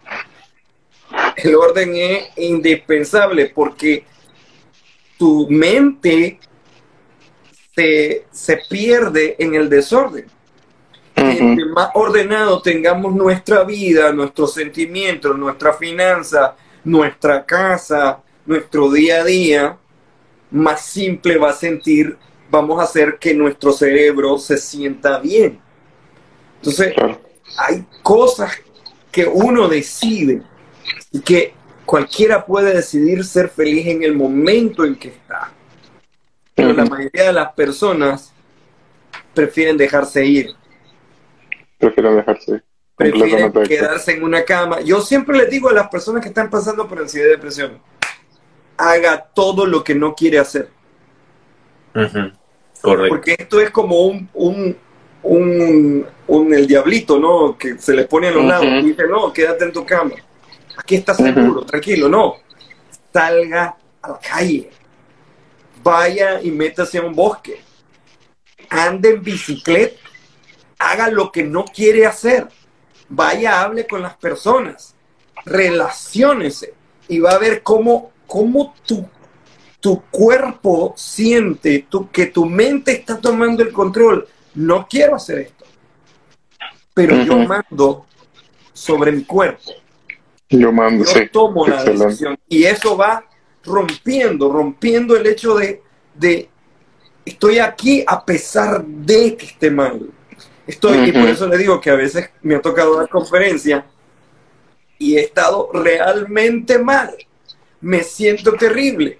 [1.36, 4.04] el orden es indispensable porque
[5.18, 6.38] tu mente
[7.74, 10.26] se, se pierde en el desorden.
[11.16, 19.24] Entre más ordenado tengamos nuestra vida, nuestros sentimientos, nuestra finanza, nuestra casa, nuestro día a
[19.24, 19.78] día,
[20.50, 22.16] más simple va a sentir,
[22.50, 25.58] vamos a hacer que nuestro cerebro se sienta bien.
[26.56, 26.94] Entonces,
[27.56, 28.52] hay cosas
[29.10, 30.42] que uno decide
[31.12, 31.54] y que
[31.84, 35.52] cualquiera puede decidir ser feliz en el momento en que está.
[36.54, 38.32] Pero la mayoría de las personas
[39.34, 40.50] prefieren dejarse ir.
[41.78, 42.64] Prefieren dejarse ir.
[42.96, 44.80] Prefieren quedarse en una cama.
[44.80, 47.78] Yo siempre les digo a las personas que están pasando por ansiedad y depresión,
[48.76, 50.68] haga todo lo que no quiere hacer.
[51.92, 53.08] Correcto.
[53.08, 57.56] Porque esto es como un, un, un, el diablito, ¿no?
[57.58, 60.12] Que se le pone a los lados y dice, no, quédate en tu cama.
[60.76, 62.36] Aquí estás seguro, tranquilo, no.
[63.12, 64.70] Salga a la calle.
[65.82, 67.60] Vaya y métase a un bosque.
[68.70, 70.00] Ande en bicicleta.
[70.78, 72.48] Haga lo que no quiere hacer.
[73.08, 74.94] Vaya, hable con las personas.
[75.44, 76.74] Relaciónese.
[77.08, 79.06] Y va a ver cómo cómo tu,
[79.80, 84.26] tu cuerpo siente tu, que tu mente está tomando el control.
[84.54, 85.64] No quiero hacer esto,
[86.92, 88.06] pero yo mando
[88.72, 89.72] sobre mi cuerpo.
[90.48, 93.24] Yo mando, yo tomo la decisión y eso va
[93.64, 95.82] rompiendo, rompiendo el hecho de,
[96.14, 96.48] de
[97.24, 100.10] estoy aquí a pesar de que esté mal.
[100.66, 103.84] Estoy, y por eso le digo que a veces me ha tocado dar conferencia
[104.98, 107.14] y he estado realmente mal
[107.84, 109.18] me siento terrible.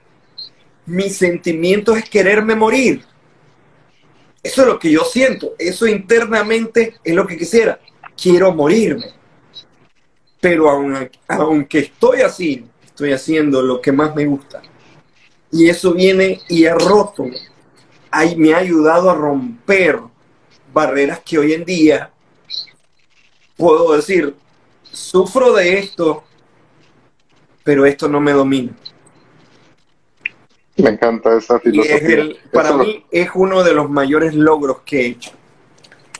[0.86, 3.05] Mi sentimiento es quererme morir.
[4.42, 5.55] Eso es lo que yo siento.
[5.59, 7.78] Eso internamente es lo que quisiera.
[8.20, 9.12] Quiero morirme.
[10.40, 10.70] Pero
[11.28, 14.62] aunque estoy así, estoy haciendo lo que más me gusta.
[15.53, 17.26] Y eso viene y ha roto.
[18.11, 20.01] Ahí me ha ayudado a romper
[20.75, 22.11] barreras que hoy en día
[23.57, 24.35] puedo decir,
[24.83, 26.25] sufro de esto,
[27.62, 28.72] pero esto no me domina.
[30.77, 32.35] Me encanta esa filosofía.
[32.53, 35.31] para mí es uno de los mayores logros que he hecho.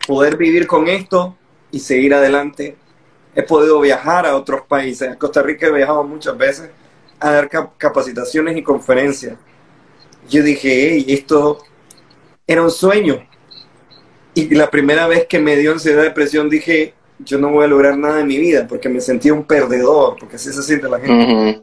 [0.07, 1.37] Poder vivir con esto
[1.73, 2.77] y seguir adelante.
[3.35, 5.11] He podido viajar a otros países.
[5.11, 6.71] A Costa Rica he viajado muchas veces
[7.19, 9.37] a dar capacitaciones y conferencias.
[10.29, 11.59] Yo dije, hey, esto
[12.47, 13.27] era un sueño.
[14.35, 17.97] Y la primera vez que me dio ansiedad, depresión, dije, yo no voy a lograr
[17.97, 21.62] nada en mi vida porque me sentí un perdedor, porque así se siente la gente.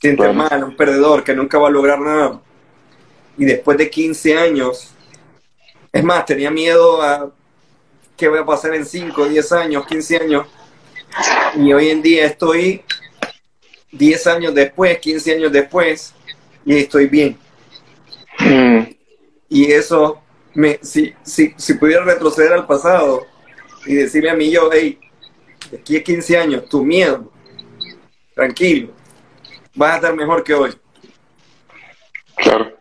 [0.00, 2.40] Siente mal, un perdedor que nunca va a lograr nada.
[3.36, 4.92] Y después de 15 años,
[5.92, 7.32] es más, tenía miedo a
[8.16, 10.46] qué voy a pasar en 5, 10 años, 15 años.
[11.56, 12.82] Y hoy en día estoy
[13.92, 16.14] 10 años después, 15 años después,
[16.64, 17.38] y estoy bien.
[19.48, 20.20] Y eso,
[20.54, 23.26] me, si, si, si pudiera retroceder al pasado,
[23.86, 24.98] y decirle a mí yo, hey,
[25.72, 27.30] aquí a 15 años, tu miedo,
[28.34, 28.92] tranquilo,
[29.74, 30.72] vas a estar mejor que hoy.
[32.36, 32.76] Claro.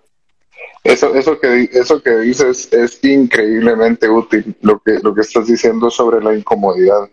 [0.84, 5.89] Eso, eso, que, eso que dices es increíblemente útil, lo que, lo que estás diciendo
[5.89, 7.09] sobre la incomodidad.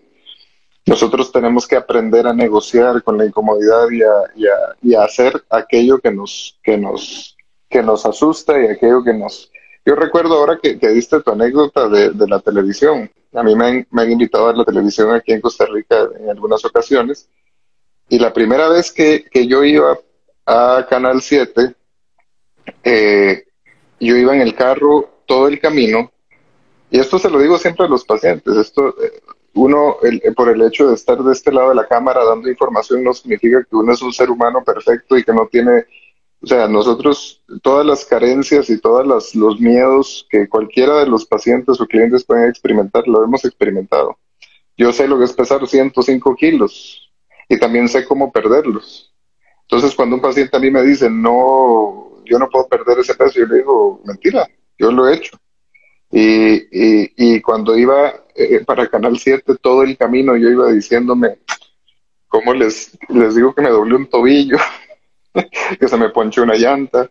[0.86, 5.02] Nosotros tenemos que aprender a negociar con la incomodidad y a, y a, y a
[5.02, 7.36] hacer aquello que nos, que, nos,
[7.68, 9.50] que nos asusta y aquello que nos,
[9.87, 13.09] yo recuerdo ahora que, que diste tu anécdota de, la televisión.
[13.32, 17.28] A mí me han, invitado a la televisión aquí en Costa Rica en algunas ocasiones.
[18.09, 19.97] Y la primera vez que, que yo iba
[20.44, 21.73] a Canal 7,
[22.82, 23.44] eh,
[24.01, 26.10] yo iba en el carro todo el camino.
[26.90, 28.56] Y esto se lo digo siempre a los pacientes.
[28.56, 29.23] Esto, eh,
[29.55, 33.05] uno, el, por el hecho de estar de este lado de la cámara dando información,
[33.05, 35.86] no significa que uno es un ser humano perfecto y que no tiene
[36.42, 41.80] o sea, nosotros, todas las carencias y todos los miedos que cualquiera de los pacientes
[41.80, 44.18] o clientes pueden experimentar, lo hemos experimentado.
[44.76, 47.10] Yo sé lo que es pesar 105 kilos
[47.48, 49.14] y también sé cómo perderlos.
[49.62, 53.40] Entonces, cuando un paciente a mí me dice, no, yo no puedo perder ese peso,
[53.40, 54.46] yo le digo, mentira,
[54.78, 55.36] yo lo he hecho.
[56.10, 61.38] Y, y, y cuando iba eh, para Canal 7, todo el camino yo iba diciéndome,
[62.28, 64.58] ¿cómo les, les digo que me doblé un tobillo?
[65.80, 67.10] que se me ponche una llanta,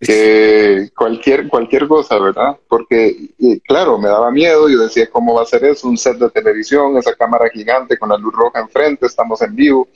[0.00, 2.56] que cualquier, cualquier cosa, ¿verdad?
[2.68, 3.30] Porque,
[3.66, 5.88] claro, me daba miedo, yo decía, ¿cómo va a ser eso?
[5.88, 9.88] Un set de televisión, esa cámara gigante con la luz roja enfrente, estamos en vivo.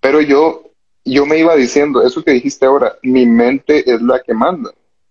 [0.00, 0.70] Pero yo,
[1.04, 4.70] yo me iba diciendo, eso que dijiste ahora, mi mente es la que manda.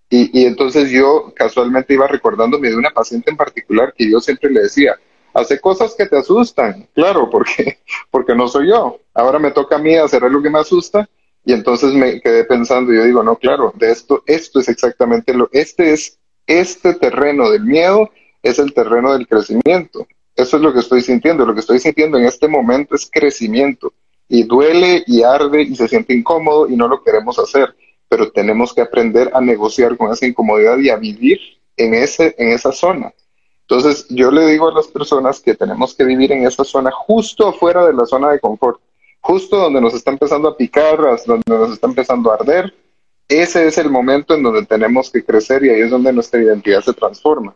[0.10, 4.52] Y, y entonces yo casualmente iba recordándome de una paciente en particular que yo siempre
[4.52, 4.96] le decía,
[5.34, 7.80] hace cosas que te asustan, claro, porque,
[8.12, 9.00] porque no soy yo.
[9.14, 11.10] Ahora me toca a mí hacer algo que me asusta
[11.46, 15.50] Y entonces me quedé pensando, yo digo, no, claro, de esto, esto es exactamente lo,
[15.52, 16.18] este es,
[16.48, 18.10] este terreno del miedo
[18.42, 20.08] es el terreno del crecimiento.
[20.36, 21.46] Eso es lo que estoy sintiendo.
[21.46, 23.94] Lo que estoy sintiendo en este momento es crecimiento.
[24.28, 27.76] Y duele y arde y se siente incómodo y no lo queremos hacer.
[28.10, 31.40] Pero tenemos que aprender a negociar con esa incomodidad y a vivir
[31.78, 33.14] en, ese, en esa zona.
[33.62, 37.48] Entonces, yo le digo a las personas que tenemos que vivir en esa zona justo
[37.48, 38.80] afuera de la zona de confort,
[39.24, 42.74] justo donde nos está empezando a picar, donde nos está empezando a arder.
[43.28, 46.82] Ese es el momento en donde tenemos que crecer y ahí es donde nuestra identidad
[46.82, 47.56] se transforma.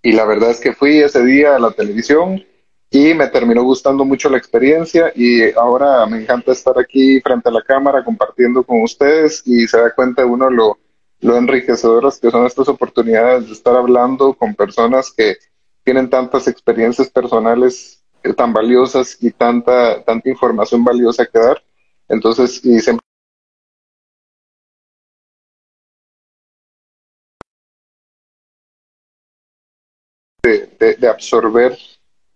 [0.00, 2.42] Y la verdad es que fui ese día a la televisión
[2.88, 7.52] y me terminó gustando mucho la experiencia y ahora me encanta estar aquí frente a
[7.52, 10.78] la cámara compartiendo con ustedes y se da cuenta uno lo,
[11.20, 15.36] lo enriquecedoras que son estas oportunidades de estar hablando con personas que
[15.82, 17.95] tienen tantas experiencias personales
[18.34, 21.62] tan valiosas y tanta, tanta información valiosa que dar.
[22.08, 23.06] Entonces, y siempre
[30.78, 31.76] de, absorber,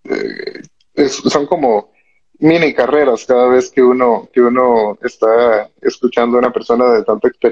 [0.05, 0.62] eh,
[1.07, 1.93] son como
[2.39, 7.29] mini carreras cada vez que uno, que uno está escuchando a una persona de tanta
[7.29, 7.51] experiencia